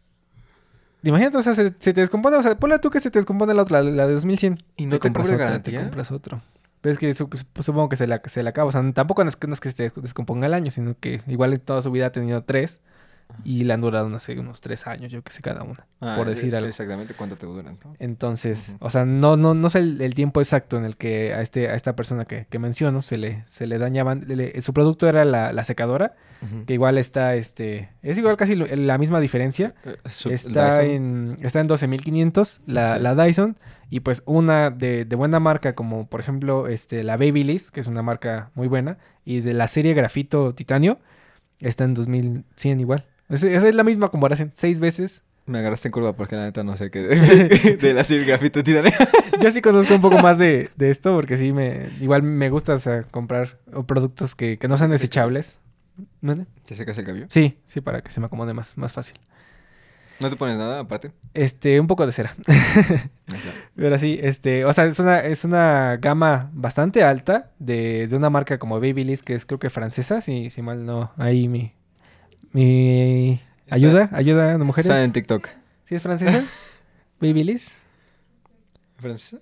[1.03, 3.53] Imagínate, o sea, se, se te descompone, o sea, ponle tú que se te descompone
[3.53, 4.57] la otra, la, la de 2100.
[4.77, 5.79] ¿Y no te compras cubre otra, garantía?
[5.79, 6.41] Te compras otro.
[6.83, 8.67] Pero es que pues, supongo que se la, se la acaba.
[8.67, 10.95] O sea, tampoco no es, que, no es que se te descomponga el año, sino
[10.99, 12.81] que igual toda su vida ha tenido tres.
[13.43, 15.87] Y le han durado, no sé, unos tres años, yo que sé, cada una.
[15.99, 16.69] Ah, por decir eh, algo.
[16.69, 17.95] Exactamente cuánto te duran, ¿no?
[17.99, 21.41] Entonces, o sea, no, no, no sé el, el tiempo exacto en el que a
[21.41, 24.23] este, a esta persona que, que menciono se le, se le dañaban.
[24.27, 26.15] le- su producto era la, la secadora,
[26.67, 29.73] que igual está, este, es igual casi lo- la misma diferencia.
[29.85, 33.01] Eh, su- Está en, está en 12.500 la, Sí.
[33.01, 33.57] la Dyson.
[33.89, 37.87] Y pues una de, de buena marca, como por ejemplo este, la Babyliss, que es
[37.87, 38.97] una marca muy buena.
[39.25, 40.99] Y de la serie Grafito Titanio,
[41.59, 43.05] está en 2100 igual.
[43.33, 44.51] Es- Esa es la misma comparación.
[44.53, 45.23] Seis veces.
[45.45, 48.63] Me agarraste en curva porque la neta no sé qué de, de la serie grafito
[48.63, 48.91] titanio.
[49.41, 51.89] Yo sí conozco un poco más de, de esto porque sí me...
[51.99, 55.59] Igual me gusta o sea, comprar productos que, que no sean desechables.
[56.21, 56.45] ¿Mande?
[56.65, 57.25] ¿Te secas el cabello?
[57.29, 59.19] Sí, sí, para que se me acomode más, más fácil.
[60.21, 61.11] ¿No te pones nada aparte?
[61.33, 62.35] Este, un poco de cera.
[63.75, 68.29] Pero sí, este, o sea, es una, es una gama bastante alta de, de una
[68.29, 71.11] marca como Babyliss, que es creo que francesa, si, si mal no.
[71.17, 71.73] Ahí mi,
[72.53, 73.39] mi
[73.69, 74.85] ayuda, ayuda de mujeres.
[74.89, 75.47] Está en TikTok.
[75.85, 76.43] ¿Sí es francesa?
[77.19, 77.79] Babyliss.
[78.97, 79.37] ¿Francesa?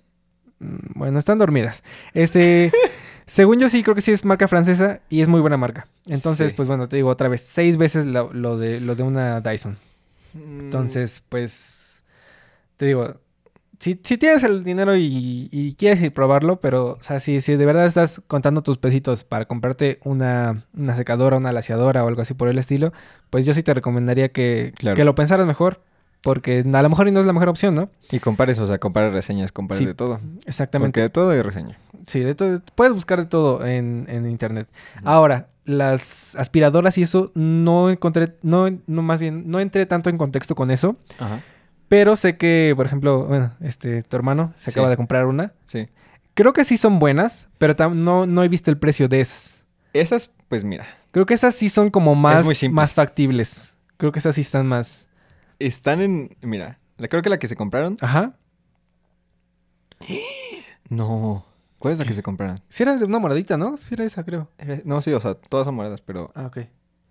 [0.58, 1.82] Mm, Bueno, están dormidas.
[2.14, 2.72] Este,
[3.26, 5.86] según yo sí creo que sí es marca francesa y es muy buena marca.
[6.06, 6.56] Entonces, Sí.
[6.56, 9.76] pues bueno, te digo otra vez, seis veces lo, lo de, lo de una Dyson.
[10.34, 12.02] Mm, Entonces, pues,
[12.76, 13.20] te digo,
[13.82, 17.56] si, si tienes el dinero y, y quieres ir probarlo, pero, o sea, si, si
[17.56, 22.22] de verdad estás contando tus pesitos para comprarte una, una secadora, una laseadora o algo
[22.22, 22.92] así por el estilo,
[23.30, 24.94] pues yo sí te recomendaría que, Claro.
[24.96, 25.80] que lo pensaras mejor,
[26.22, 27.90] porque a lo mejor no es la mejor opción, ¿no?
[28.12, 30.20] Y compares, o sea, compares reseñas, compares Sí, de todo.
[30.46, 30.92] Exactamente.
[30.92, 31.76] Porque de todo hay reseña.
[32.06, 34.68] Sí, de todo, puedes buscar de todo en, en internet.
[35.02, 40.18] Ahora, las aspiradoras y eso, no encontré, no, no más bien, no entré tanto en
[40.18, 41.40] contexto con eso, Ajá.
[41.92, 44.70] Pero sé que, por ejemplo, bueno, este, tu hermano se Sí.
[44.70, 45.52] acaba de comprar una.
[45.66, 45.90] Sí.
[46.32, 49.62] Creo que sí son buenas, pero no, no he visto el precio de esas.
[49.92, 53.76] Esas, pues mira, Creo que esas sí son como más, más factibles.
[53.98, 55.06] Creo que esas sí están más.
[55.58, 56.34] están en...
[56.40, 57.98] Mira, la- creo que la que se compraron...
[58.00, 58.32] Ajá.
[60.88, 61.44] No.
[61.78, 62.58] ¿Cuál es la que se compraron?
[62.70, 63.76] Sí era de una moradita, ¿no?
[63.76, 64.48] Sí era esa, creo.
[64.86, 66.60] No, sí, o sea, todas son moradas, pero Ah, ok.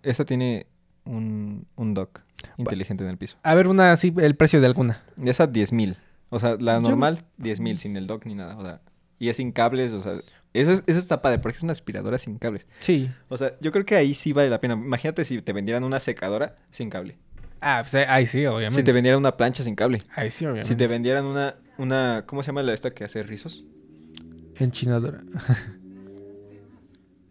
[0.02, 0.66] esta tiene
[1.04, 2.20] un, un dock
[2.56, 3.36] inteligente en el piso.
[3.42, 5.02] A ver, una así, el precio de alguna.
[5.22, 5.96] Y esa 10 mil.
[6.30, 8.56] O sea, la normal 10 mil, sin el dock ni nada.
[8.56, 8.80] O sea,
[9.18, 10.14] y es sin cables, o sea,
[10.54, 12.66] eso, es- eso está padre, porque es una aspiradora sin cables.
[12.80, 13.10] Sí.
[13.28, 14.74] O sea, yo creo que ahí sí vale la pena.
[14.74, 17.16] Imagínate si te vendieran una secadora sin cable.
[17.60, 18.80] Ah, pues eh, ahí sí, obviamente.
[18.80, 19.98] Si te vendieran una plancha sin cable.
[20.16, 20.68] Ahí sí, obviamente.
[20.68, 23.62] Si te vendieran una, una, ¿cómo se llama la esta que hace rizos?
[24.56, 25.22] Enchinadora.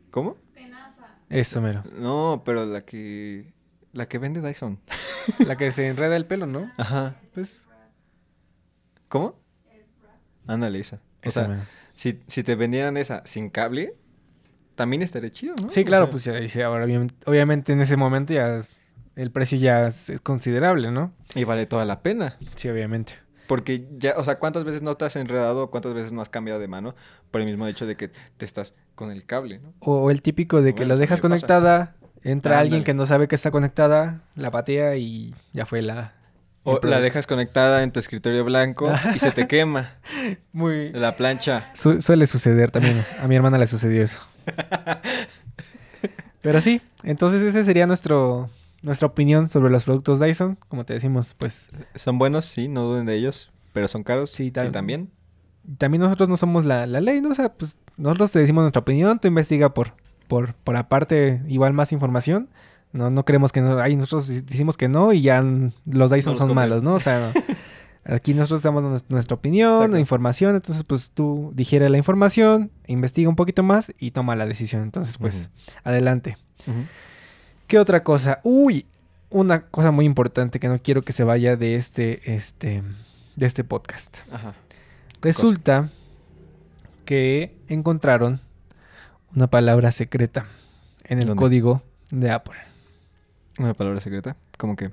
[0.09, 0.37] ¿Cómo?
[1.29, 1.83] Eso, mero.
[1.97, 3.53] No, pero la que,
[3.93, 4.79] la que vende Dyson.
[5.45, 6.71] La que se enreda el pelo, ¿no?
[6.77, 7.15] Ajá.
[7.33, 7.67] Pues.
[9.07, 9.35] ¿Cómo?
[10.47, 10.95] Ándale, esa.
[10.95, 13.93] O Esa sea, si, si te vendieran esa sin cable,
[14.75, 15.69] también estaría chido, ¿no?
[15.69, 16.85] Sí, O claro, sea, pues ya dice, ahora
[17.25, 21.13] obviamente, en ese momento ya es- el precio ya es, es considerable, ¿no?
[21.35, 22.37] Y vale toda la pena.
[22.55, 23.13] Sí, obviamente.
[23.47, 25.69] Porque ya, o sea, ¿cuántas veces no te has enredado?
[25.69, 26.95] ¿Cuántas veces no has cambiado de mano?
[27.29, 29.73] Por el mismo hecho de que te estás con el cable, ¿no?
[29.81, 33.35] O el típico de que Bueno, eso dejas conectada, entra alguien que no sabe que
[33.35, 36.13] está conectada, la patea y ya fue la...
[36.63, 39.95] O la dejas conectada en tu escritorio blanco y se te quema
[40.53, 40.91] Muy...
[40.91, 41.71] la plancha.
[41.73, 43.03] Su- suele suceder también.
[43.19, 44.19] A mi hermana le sucedió eso.
[46.41, 48.49] Pero sí, entonces ese sería nuestro
[48.81, 50.57] nuestra opinión sobre los productos Dyson.
[50.67, 54.31] Como te decimos, pues Son buenos, sí, no duden de ellos, pero son caros.
[54.31, 55.11] Sí, Sí, también.
[55.77, 57.29] también nosotros no somos la, la ley, ¿no?
[57.29, 59.93] O sea, pues nosotros te decimos nuestra opinión, tú investiga por,
[60.31, 62.47] por, por aparte igual más información.
[62.93, 65.43] No, no creemos que no, ahí nosotros decimos que no y ya
[65.85, 66.93] los Dyson son malos, ¿no?
[66.93, 67.33] O sea,
[68.05, 69.93] aquí nosotros damos nues- nuestra opinión, Exacto.
[69.95, 74.45] la información, entonces pues tú digiere la información, investiga un poquito más y toma la
[74.45, 74.83] decisión.
[74.83, 75.49] Entonces, pues,
[75.83, 76.37] adelante.
[77.67, 78.39] ¿Qué otra cosa?
[78.43, 78.85] Uy,
[79.29, 82.83] una cosa muy importante que no quiero que se vaya de este, este,
[83.35, 84.19] de este podcast.
[84.31, 84.53] Ajá.
[85.21, 85.91] Resulta
[87.03, 88.39] que encontraron
[89.35, 90.45] una palabra secreta
[91.05, 91.39] en el ¿Dónde?
[91.41, 92.57] código de Apple.
[93.59, 94.35] Una palabra secreta.
[94.57, 94.91] Como que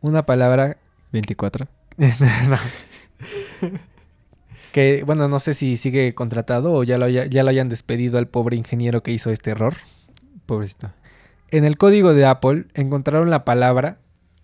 [0.00, 0.76] Una palabra
[1.12, 1.66] 24.
[1.98, 2.56] no.
[4.72, 8.18] que, bueno, no sé si sigue contratado o ya lo, haya- ya lo hayan despedido
[8.18, 9.74] al pobre ingeniero que hizo este error.
[10.46, 10.90] Pobrecito.
[11.50, 13.98] En el código de Apple encontraron la palabra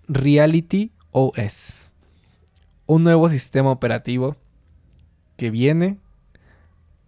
[0.09, 1.89] Reality OS.
[2.87, 4.37] Un nuevo sistema operativo
[5.37, 5.99] que viene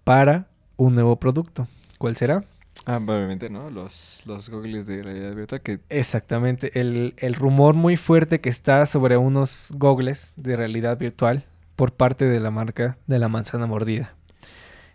[0.04, 0.46] para
[0.76, 1.66] un nuevo producto.
[1.98, 2.44] ¿Cuál será?
[2.86, 3.70] Ah, probablemente, ¿no?
[3.70, 5.80] Los, los goggles de realidad virtual que...
[5.88, 6.80] Exactamente.
[6.80, 11.44] El, el rumor muy fuerte que está sobre unos gogles de realidad virtual
[11.76, 14.14] por parte de la marca de la manzana mordida.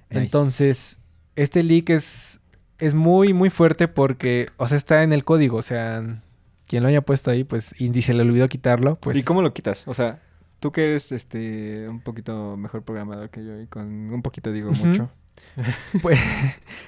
[0.09, 0.23] Nice.
[0.23, 0.99] Entonces,
[1.35, 2.39] este leak es,
[2.79, 5.57] es muy, muy fuerte porque, o sea, está en el código.
[5.57, 6.21] O sea,
[6.67, 9.17] quien lo haya puesto ahí, pues, y se le olvidó quitarlo, pues...
[9.17, 9.87] ¿Y cómo lo quitas?
[9.87, 10.21] O sea,
[10.59, 14.71] tú que eres este un poquito mejor programador que yo y con un poquito digo
[14.71, 15.09] mucho.
[16.01, 16.19] Pues,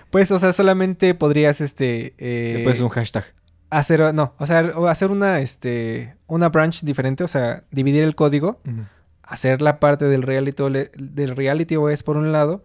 [0.09, 2.13] pues, o sea, solamente podrías, este...
[2.17, 3.25] eh, pones un hashtag.
[3.69, 8.59] hacer, no, o sea, hacer una, este, una branch diferente, o sea, dividir el código
[9.27, 10.63] hacer la parte del reality,
[10.97, 12.63] del reality OS por un lado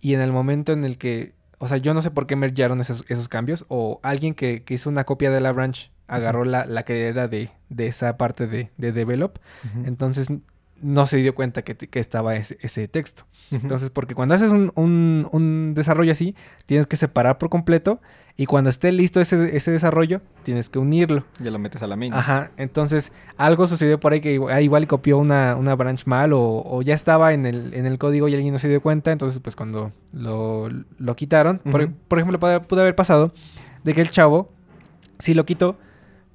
[0.00, 2.80] y en el momento en el que, o sea, yo no sé por qué mergearon
[2.80, 6.66] esos, esos cambios o alguien que, que hizo una copia de la branch agarró la,
[6.66, 9.38] la que era de, de esa parte de, de develop,
[9.84, 10.28] entonces
[10.82, 13.24] no se dio cuenta que, que estaba ese, ese texto.
[13.50, 16.34] Entonces, porque cuando haces un, un- un desarrollo así,
[16.66, 17.98] tienes que separar por completo
[18.36, 21.24] y cuando esté listo ese, ese desarrollo, tienes que unirlo.
[21.40, 22.12] ya lo metes a la main.
[22.12, 26.04] Ajá, entonces algo sucedió por ahí que igual, ah, igual y copió una, una branch
[26.06, 28.82] mal o, o ya estaba en el, en el código y alguien no se dio
[28.82, 30.68] cuenta, entonces pues cuando lo,
[30.98, 31.92] lo quitaron, por, Ujú.
[32.06, 33.32] por ejemplo pudo, pudo haber pasado
[33.82, 34.52] de que el chavo
[35.18, 35.78] sí lo quitó,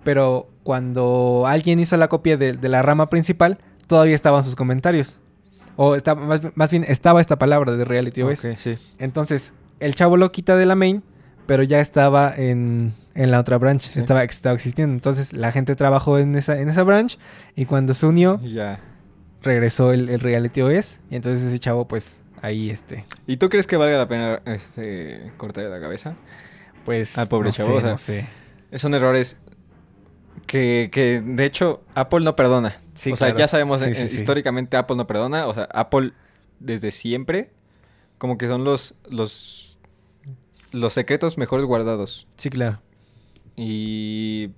[0.03, 3.59] pero cuando alguien hizo la copia de, de la rama principal,
[3.93, 5.19] todavía estaban sus comentarios.
[5.75, 8.39] O estaba, más, más bien estaba esta palabra de Reality OS.
[8.57, 8.79] Sí.
[8.97, 11.03] Entonces, el chavo lo quita de la main,
[11.45, 13.91] pero ya estaba en, en la otra branch.
[13.91, 13.99] Sí.
[13.99, 14.95] Estaba, estaba existiendo.
[14.95, 17.19] Entonces, la gente trabajó en esa, en esa branch
[17.55, 18.79] y cuando se unió, Ya.
[19.43, 20.99] regresó el, el Reality OS.
[21.11, 25.31] Y entonces ese chavo, pues, ahí, este, ¿Y tú crees que valga la pena este,
[25.37, 26.15] cortarle la cabeza?
[26.83, 27.15] pues...
[27.19, 28.27] Al pobre no chavo, sé, o sea, no sé.
[28.79, 29.37] Son errores
[30.47, 32.75] que, que, de hecho, Apple no perdona.
[32.95, 35.47] Sí, o sea, ya sabemos, Sí, eh, sí, históricamente Apple no perdona.
[35.47, 36.11] O sea, Apple
[36.59, 37.51] desde siempre,
[38.17, 39.77] como que son los, los,
[40.71, 42.27] los secretos mejores guardados.
[42.37, 42.79] Sí, claro.
[43.55, 44.49] Y,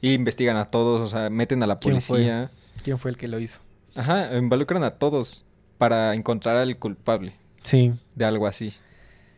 [0.00, 2.18] y investigan a todos, o sea, meten a la ¿Quién fue?
[2.18, 2.50] policía.
[2.82, 3.58] quién fue el que lo hizo.
[3.94, 5.44] Ajá, involucran a todos
[5.78, 8.74] para encontrar al culpable Sí, de algo así.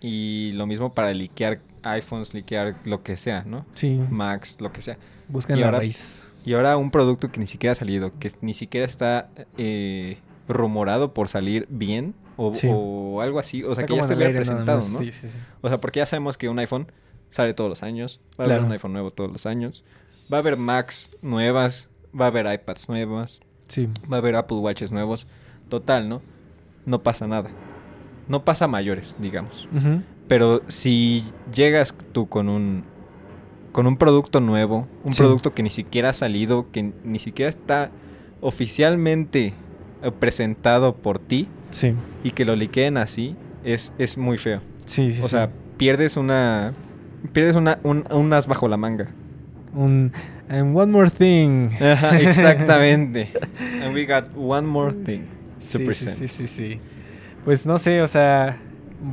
[0.00, 3.64] Y lo mismo para liquear iPhones, liquear lo que sea, ¿no?
[3.74, 3.98] sí.
[4.10, 4.98] Macs, lo que sea.
[5.28, 6.26] Buscan Y la ahora- raíz.
[6.46, 9.28] Y ahora un producto que ni siquiera ha salido, que ni siquiera está
[9.58, 10.18] eh,
[10.48, 12.68] rumorado por salir bien o, Sí.
[12.70, 13.62] o algo así.
[13.64, 14.78] O sea, Está que ya se había presentado.
[14.78, 14.98] ¿no?
[14.98, 15.36] Sí, sí, sí.
[15.60, 16.86] O sea, porque ya sabemos que un iPhone
[17.30, 18.20] sale todos los años.
[18.40, 19.84] Va a haber un iPhone nuevo todos los años.
[20.32, 21.88] Va a haber Macs nuevas.
[22.18, 23.40] Va a haber iPads nuevas.
[23.68, 23.88] Sí.
[24.10, 25.26] Va a haber Apple Watches nuevos.
[25.68, 26.22] Total, ¿no?
[26.84, 27.50] No pasa nada.
[28.28, 29.68] No pasa mayores, digamos.
[30.28, 32.84] Pero si llegas tú con un
[33.76, 35.18] con un producto nuevo, un Sí.
[35.18, 37.90] producto que ni siquiera ha salido, que ni siquiera está
[38.40, 39.52] oficialmente
[40.02, 41.92] eh, presentado por ti Sí.
[42.24, 44.60] y que lo liqueen así, es, es muy feo.
[44.86, 46.72] Sí, sí, o sea, pierdes una
[47.34, 49.08] pierdes una, un, un as bajo la manga.
[49.74, 50.10] un
[50.48, 51.68] and one more thing.
[51.82, 53.28] Ajá, exactamente.
[53.82, 55.26] And we got one more thing to
[55.66, 56.16] Sí, sí, present.
[56.16, 56.80] sí, sí, sí.
[57.44, 58.56] Pues no sé, o sea,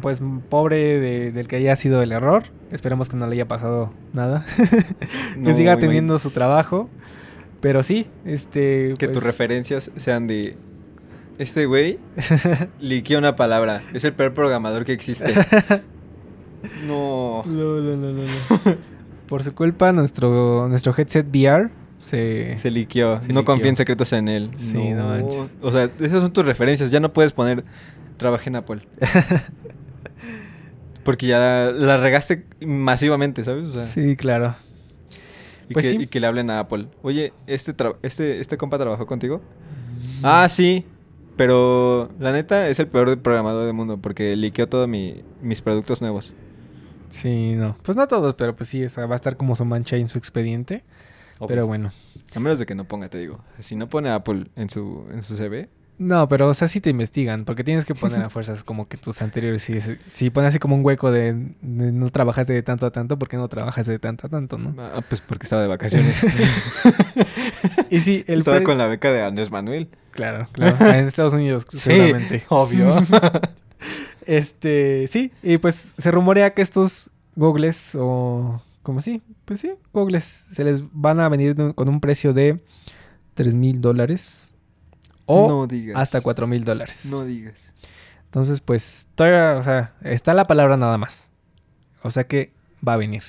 [0.01, 2.43] pues pobre de- del que haya sido el error.
[2.71, 4.45] Esperemos que no le haya pasado nada.
[5.34, 6.89] que No, siga teniendo su trabajo.
[7.61, 8.93] Pero sí, este.
[8.97, 10.55] Que tus pues, referencias sean de.
[11.39, 11.97] Este güey
[12.79, 13.81] liqueó una palabra.
[13.93, 15.34] Es el peor programador que existe.
[16.86, 17.43] No.
[17.45, 18.77] No, no, no, no, no.
[19.27, 22.57] Por su culpa, nuestro, nuestro headset VR se.
[22.57, 23.21] Se liqueó.
[23.21, 23.45] Se no liqueó.
[23.45, 24.51] confíen secretos en él.
[24.55, 25.55] Sí, no manches.
[25.61, 26.89] O sea, esas son tus referencias.
[26.91, 27.63] Ya no puedes poner.
[28.18, 28.82] Trabajé en Apple.
[31.03, 33.66] Porque ya la regaste masivamente, ¿sabes?
[33.66, 34.55] O sea, Sí, claro.
[35.68, 35.97] y, pues que, sí.
[36.03, 36.88] y que le hablen a Apple.
[37.01, 39.41] Oye, ¿este, este, ¿este compa trabajó contigo?
[40.24, 40.86] Ah, sí.
[41.36, 46.01] Pero la neta es el peor programador del mundo porque liqueó todos mi, mis productos
[46.01, 46.34] nuevos.
[47.09, 47.76] Sí, no.
[47.84, 50.09] Pues no todos, pero pues sí, o sea, va a estar como su mancha en
[50.09, 50.84] su expediente.
[51.47, 51.91] Pero bueno.
[52.34, 53.43] A menos de que no ponga, te digo.
[53.59, 55.68] Si no pone Apple en su, en su CV,
[56.04, 58.97] No, pero o sea, sí te investigan, porque tienes que poner a fuerzas como que
[58.97, 59.64] tus anteriores.
[59.64, 63.18] Si, si pones así como un hueco de, de no trabajaste de tanto a tanto,
[63.18, 64.76] porque no trabajaste de tanto a tanto, no?
[64.80, 66.26] ah, pues porque estaba de vacaciones.
[67.89, 69.88] Y sí, el estaba con la beca de Andrés Manuel.
[70.12, 70.76] Claro, claro.
[70.86, 72.43] En Estados Unidos, seguramente.
[72.49, 72.95] obvio.
[74.26, 80.24] Este, sí, y pues se rumorea que estos gogles o como sí, pues sí, gogles
[80.24, 82.60] se les van a venir con un precio de
[83.36, 84.53] 3 mil dólares
[85.26, 85.95] o no digas.
[85.97, 87.05] hasta 4 mil dólares.
[87.05, 87.55] No digas.
[88.26, 91.28] Entonces, pues todavía, o sea, está la palabra nada más.
[92.01, 92.51] O sea que
[92.86, 93.24] va a venir.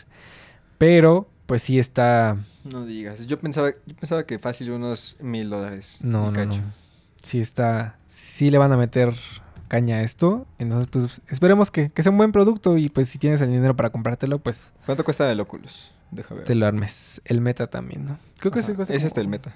[0.79, 3.27] Pero, pues sí está, No digas.
[3.27, 5.99] Yo pensaba, yo pensaba que fácil unos mil dólares.
[6.01, 6.73] no, no, no.
[7.23, 9.15] Sí está, sí le van a meter
[9.69, 10.47] caña a esto.
[10.59, 13.75] Entonces, pues esperemos que, que sea un buen producto y pues si tienes el dinero
[13.77, 15.91] para comprártelo, pues ¿Cuánto cuesta el Oculus?
[16.11, 16.45] Deja ver.
[16.45, 17.21] te lo armes.
[17.25, 18.19] El meta también, ¿no?
[18.39, 19.55] Creo que Ajá, sí cuesta Es como- este el meta.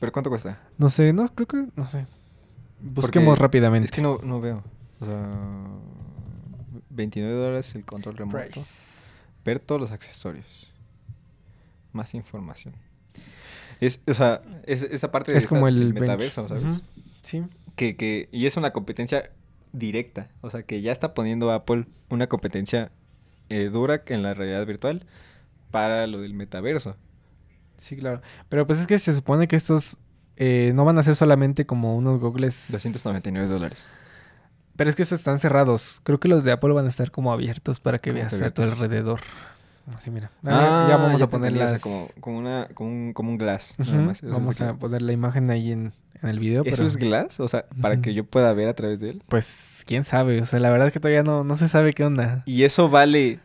[0.00, 0.60] ¿Pero cuánto cuesta?
[0.78, 2.06] No sé, no, creo que, no sé.
[2.80, 3.86] Busquemos Porque rápidamente.
[3.86, 4.62] Es que no, no veo.
[5.00, 5.38] O sea,
[6.90, 8.38] 29 dólares el control remoto.
[8.38, 9.08] Price.
[9.44, 10.70] Ver todos los accesorios.
[11.92, 12.74] Más información.
[13.80, 16.60] Es, o sea, es, esa parte de Es como esta- el del metaverso, bench.
[16.62, 16.82] ¿sabes?
[17.22, 17.44] Sí.
[17.76, 19.30] que, que, y es una competencia
[19.72, 20.28] directa.
[20.40, 22.90] O sea, que ya está poniendo Apple una competencia
[23.48, 25.06] eh, dura en la realidad virtual
[25.70, 26.96] para lo del metaverso.
[27.78, 28.20] Sí, claro.
[28.48, 29.96] Pero pues es que se supone que estos
[30.36, 32.66] eh, no van a ser solamente como unos gogles.
[32.70, 33.86] 299 dólares.
[34.76, 36.00] Pero es que estos están cerrados.
[36.04, 38.50] Creo que los de Apple van a estar como abiertos para que ¿Cómo veas a
[38.50, 39.20] tu alrededor.
[39.96, 40.30] Así, mira.
[40.44, 41.82] Ah, ya vamos a te poner entendí, o sea, las...
[41.82, 43.74] como, como, una, como, un, como un glass.
[43.78, 44.18] Nada más.
[44.18, 44.76] Eso es Vamos a glass.
[44.76, 46.62] poner la imagen ahí en, en el video.
[46.64, 47.40] ¿Eso pero, es glass?
[47.40, 49.22] O sea, para que yo pueda ver a través de él.
[49.28, 50.40] Pues, quién sabe.
[50.42, 52.42] O sea, la verdad es que todavía no, no se sabe qué onda.
[52.46, 53.40] Y eso vale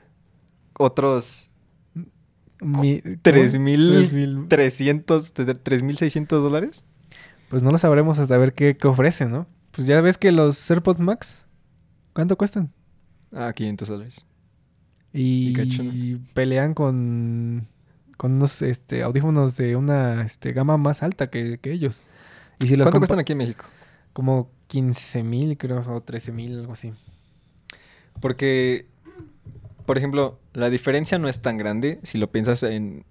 [0.77, 1.49] otros
[1.93, 2.07] Mi- tres ¿cómo?
[2.07, 2.52] mil 3,000.
[2.52, 2.52] 300,
[5.63, 6.83] 3.600 dólares.
[7.49, 9.47] Pues no lo sabremos hasta ver qué, qué ofrecen, ¿no?
[9.71, 11.45] Pues ya ves que los AirPods Max,
[12.13, 12.71] ¿cuánto cuestan?
[13.31, 14.25] Ah, 500 dólares.
[15.13, 15.53] Y,
[16.33, 17.67] pelean con,
[18.17, 22.01] con unos este, audífonos de una este, gama más alta que, que ellos.
[22.59, 23.65] Y si los ¿Cuánto cuestan aquí en México?
[24.13, 26.93] Como 15 mil, creo, o 13 mil, algo así.
[28.19, 28.87] Porque,
[29.85, 33.05] por ejemplo, la diferencia no es tan grande si lo piensas en...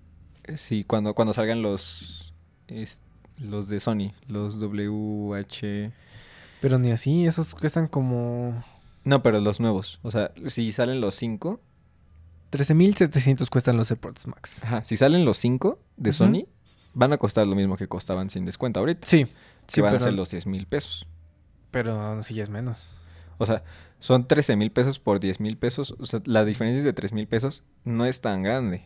[0.57, 2.33] Si cuando, cuando salgan los...
[2.69, 3.01] es-
[3.39, 5.91] los de Sony, los WH...
[6.61, 8.63] Pero ni así, esos cuestan como
[9.05, 9.99] No, pero los nuevos.
[10.03, 11.61] O sea, si salen los 5...
[12.53, 14.63] 13.700 cuestan los AirPods Max.
[14.65, 16.13] Ajá, si salen los 5 de.
[16.13, 16.47] Sony,
[16.93, 19.07] van a costar lo mismo que costaban sin descuento ahorita.
[19.07, 19.33] Sí, que
[19.69, 21.07] sí, van a ser los 10 mil pesos.
[21.71, 22.95] pero ya es menos.
[23.43, 23.65] O sea,
[23.99, 25.97] son 13 mil pesos por 10 mil pesos.
[25.99, 28.83] O sea, la diferencia de 3 mil pesos no es tan grande.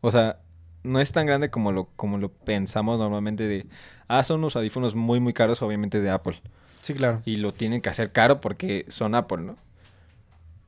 [0.00, 0.38] O sea,
[0.84, 3.66] no es tan grande como lo, como lo pensamos normalmente de,
[4.08, 6.40] ah, son unos audífonos muy, muy caros, obviamente, de Apple.
[6.80, 7.22] Sí, claro.
[7.24, 9.56] Y lo tienen que hacer caro porque son Apple, ¿no?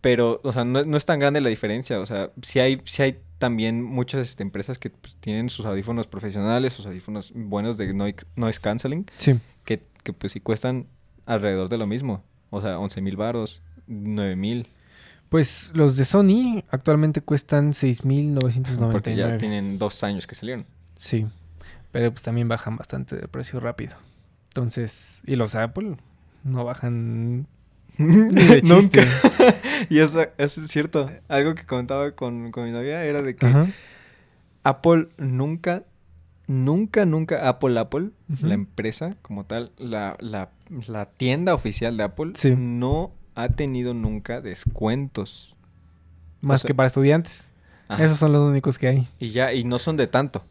[0.01, 1.99] Pero, o sea, no, no es tan grande la diferencia.
[2.01, 6.07] O sea, sí hay, sí hay también muchas este, empresas que pues, tienen sus audífonos
[6.07, 9.39] profesionales, sus audífonos buenos de noise, noise canceling, Sí.
[9.65, 10.87] que, que pues sí cuestan
[11.27, 12.23] alrededor de lo mismo.
[12.51, 14.69] O sea, 11 mil baros, 9 mil,
[15.29, 19.17] Pues los de Sony actualmente cuestan porque 6.999.
[19.17, 20.67] ya tienen dos años que salieron.
[20.97, 21.27] Sí.
[21.91, 23.97] Pero pues también bajan bastante de precio rápido.
[24.49, 25.97] Entonces, y los Apple
[26.45, 27.47] no bajan
[27.99, 29.01] ni de chiste.
[29.05, 29.07] Nunca.
[29.89, 31.11] y eso, eso es cierto.
[31.29, 33.67] Algo que comentaba con, con mi novia era de que Ajá.
[34.63, 35.83] Apple nunca,
[36.47, 38.47] nunca, nunca, Apple, Apple, Ujú.
[38.47, 40.51] la empresa como tal, la, la,
[40.89, 42.55] la tienda oficial de Apple, Sí.
[42.57, 45.55] no ha tenido nunca descuentos.
[46.41, 47.51] Más sea- que para estudiantes.
[47.89, 48.05] Ajá.
[48.05, 49.09] Esos son los únicos que hay.
[49.19, 50.43] Y ya, y no son de tanto.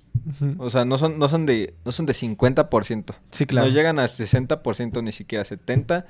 [0.41, 0.63] Ujú.
[0.63, 3.15] O sea, no son, no son de, no son de 50%.
[3.31, 3.67] Sí, claro.
[3.67, 6.05] No llegan a 60%, ni siquiera 70%.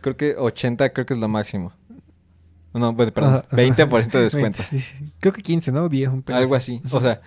[0.00, 1.72] Creo que 80% creo que es lo máximo.
[2.72, 3.56] No, perdón, Ajá, ajá.
[3.56, 4.58] 20% de descuento.
[4.58, 5.12] 20, sí, sí.
[5.20, 5.88] Creo que 15, ¿no?
[5.88, 6.80] 10, un pedo Algo así.
[6.90, 7.20] O sea,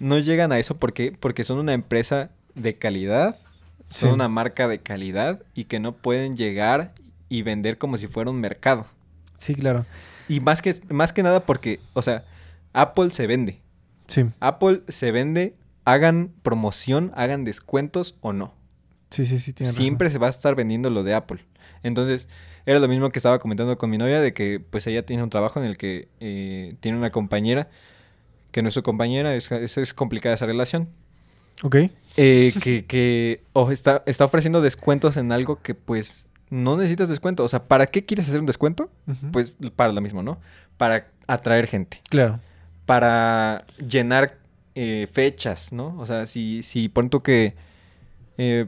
[0.00, 3.38] no llegan a eso porque, porque son una empresa de calidad,
[3.90, 4.14] son Sí.
[4.14, 6.92] una marca de calidad y que no pueden llegar
[7.28, 8.86] y vender como si fuera un mercado.
[9.38, 9.86] Sí, claro.
[10.28, 12.24] Y más que, más que nada porque, o sea,
[12.72, 13.60] Apple se vende.
[14.08, 18.54] Sí, Apple se vende, hagan promoción, hagan descuentos o no.
[19.10, 19.74] sí, sí, sí, razón.
[19.74, 21.40] Siempre se va a estar vendiendo lo de Apple.
[21.82, 22.28] Entonces,
[22.66, 25.30] era lo mismo que estaba comentando con mi novia, de que pues ella tiene un
[25.30, 27.68] trabajo en el que eh, tiene una compañera,
[28.52, 30.88] que no es su compañera, es, es, es complicada esa relación.
[31.62, 31.76] Ok.
[32.16, 37.44] eh, que que está, está ofreciendo descuentos en algo que pues no necesitas descuento.
[37.44, 38.90] O sea, ¿para qué quieres hacer un descuento?
[39.32, 40.38] Pues para lo mismo, ¿no?
[40.76, 42.40] Para atraer gente, Claro.
[42.86, 44.38] para llenar
[44.74, 45.96] eh, fechas, ¿no?
[45.98, 47.54] O sea, si, si pon tú que
[48.38, 48.66] eh,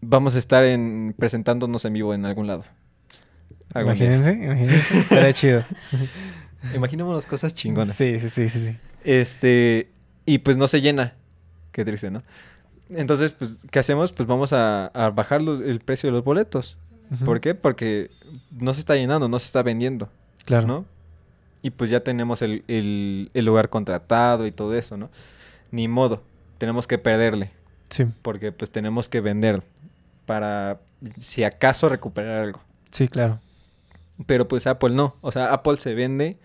[0.00, 2.64] vamos a estar en, presentándonos en vivo en algún lado.
[3.74, 4.06] Algún día.
[4.14, 4.98] Imagínense, imagínense.
[4.98, 5.64] Estaría chido.
[6.74, 7.94] Imaginémonos cosas chingonas.
[7.94, 8.76] Sí, sí, sí, sí, sí.
[9.04, 9.90] Este,
[10.26, 11.14] y pues no se llena.
[11.72, 12.22] Qué triste, ¿no?
[12.90, 14.12] Entonces, pues, ¿qué hacemos?
[14.12, 16.76] Pues vamos a, a bajar lo- el precio de los boletos.
[17.24, 17.54] ¿Por qué?
[17.56, 18.10] Porque
[18.52, 20.08] no se está llenando, no se está vendiendo,
[20.44, 20.66] Claro.
[20.68, 20.84] ¿no?
[21.60, 25.10] Y pues ya tenemos el, el- el lugar contratado y todo eso, ¿no?
[25.72, 26.22] Ni modo,
[26.58, 27.50] tenemos que perderle,
[27.90, 29.62] Sí, porque pues tenemos que vender
[30.24, 30.78] para,
[31.18, 32.60] si acaso, recuperar algo.
[32.92, 33.40] sí, claro.
[34.26, 36.38] Pero pues Apple no, o sea, Apple se vende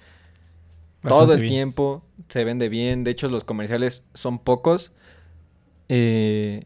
[1.14, 1.51] todo el bien.
[1.53, 3.03] tiempo, se vende bien.
[3.03, 4.91] De hecho, los comerciales son pocos.
[5.89, 6.66] Eh,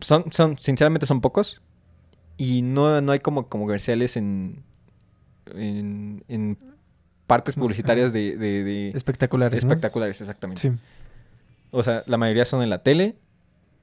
[0.00, 1.60] son, son, sinceramente son pocos.
[2.36, 4.62] Y no, no hay como comerciales en,
[5.54, 6.58] en, en
[7.26, 9.68] partes publicitarias de, de- de- Espectaculares, ¿no?
[9.70, 10.60] espectaculares, exactamente.
[10.60, 10.70] Sí,
[11.70, 13.16] O sea, la mayoría son en la tele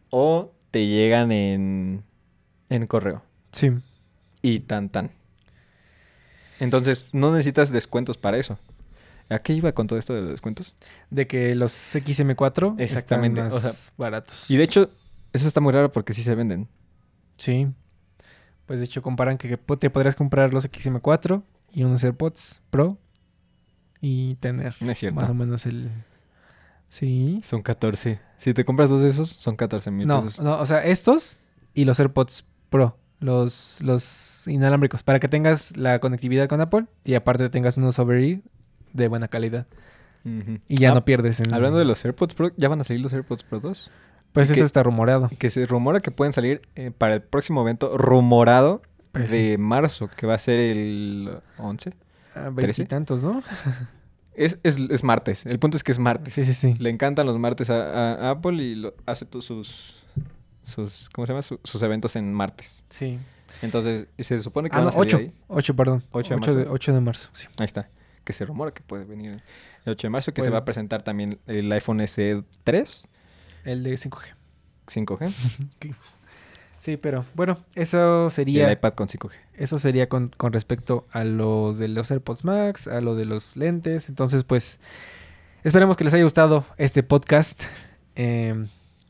[0.09, 2.03] o te llegan en,
[2.69, 3.21] en correo.
[3.51, 3.71] sí.
[4.41, 5.11] Y tan tan.
[6.59, 8.57] Entonces, no necesitas descuentos para eso.
[9.29, 10.73] ¿A qué iba con todo esto de los descuentos?
[11.09, 14.49] De que los XM4 Exactamente, están o más sea, baratos.
[14.49, 14.89] Y de hecho,
[15.33, 16.67] eso está muy raro porque sí se venden.
[17.37, 17.67] Sí.
[18.65, 22.97] Pues de hecho comparan que te podrías comprar los XM4 y unos AirPods Pro
[24.01, 25.19] y tener No es cierto.
[25.19, 25.89] más o menos el...
[26.87, 27.41] Sí.
[27.43, 28.19] Son 14.
[28.37, 30.43] Si te compras dos de esos, son 14 mil No, pesos.
[30.43, 31.39] no, o sea, estos
[31.75, 37.13] y los AirPods Pro, los, los inalámbricos, para que tengas la conectividad con Apple y
[37.13, 38.39] aparte tengas unos over-ear
[38.93, 39.65] de buena calidad
[40.67, 41.53] y ya Ah, no pierdes en...
[41.53, 43.89] Hablando de los AirPods Pro, ya van a salir los AirPods Pro 2.
[44.33, 45.29] Pues eso está rumoreado.
[45.39, 48.81] Que se rumora que pueden salir eh, para el próximo evento rumorado
[49.11, 51.93] Pues de marzo, que va a ser el 11.
[52.35, 52.81] Ah, ¿trece?
[52.81, 53.41] Veintitantos, ¿no?
[54.35, 55.45] Es, es, es martes.
[55.45, 56.33] El punto es que es martes.
[56.33, 56.73] Sí, sí, sí.
[56.79, 59.95] Le encantan los martes a, a Apple y lo- hace todos sus,
[60.63, 61.41] sus, ¿cómo se llama?
[61.41, 62.85] Su- sus eventos en martes.
[62.89, 63.19] Sí.
[63.61, 65.17] Entonces, se supone que Ah, van a salir 8.
[65.17, 65.33] ahí.
[65.47, 66.03] 8, perdón.
[66.11, 66.73] 8 8 de de, marzo.
[66.73, 67.47] 8 de marzo, sí.
[67.57, 67.89] Ahí está.
[68.29, 69.41] Que se rumora que puede venir
[69.85, 73.07] el 8 de marzo, que se Pues- va a presentar también el iPhone SE3
[73.65, 74.35] El de 5G.
[74.87, 75.33] 5G
[76.79, 79.31] Sí, pero bueno, eso y el sería iPad con 5G.
[79.55, 83.57] eso sería con, con respecto a lo de los AirPods Max, a lo de los
[83.57, 84.09] lentes.
[84.09, 84.79] Entonces, pues,
[85.63, 87.63] esperemos que les haya gustado este podcast.
[88.15, 88.67] Eh,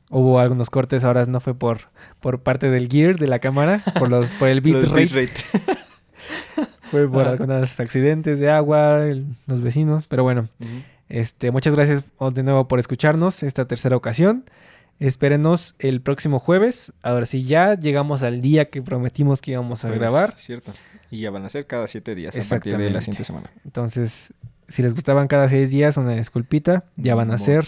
[0.09, 1.89] hubo algunos cortes, ahora no fue por,
[2.21, 5.27] por parte del gear de la cámara, por los, por el bitrate.
[6.91, 7.31] fue por Ah.
[7.31, 10.49] algunos accidentes de agua, el- los vecinos, pero bueno.
[11.09, 14.43] Este, muchas gracias de nuevo por escucharnos esta tercera ocasión.
[14.99, 16.91] Espérenos el próximo jueves.
[17.03, 20.33] Ahora sí, ya llegamos al día que prometimos que íbamos a Jueves, grabar.
[20.37, 20.73] Cierto.
[21.09, 23.49] Y ya van a ser cada 7 días a partir de la siguiente semana.
[23.63, 24.33] Entonces,
[24.67, 26.83] si les gustaban cada seis días, una disculpita.
[26.97, 27.65] Ya van a ser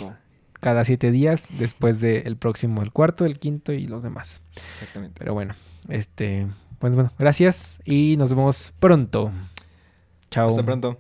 [0.60, 4.42] cada siete días después del próximo, el cuarto, el quinto y los demás.
[4.74, 5.16] Exactamente.
[5.18, 5.56] Pero bueno,
[5.90, 6.46] este,
[6.82, 9.32] pues bueno, gracias y nos vemos pronto.
[10.32, 10.50] Chao.
[10.50, 10.98] Hasta pronto.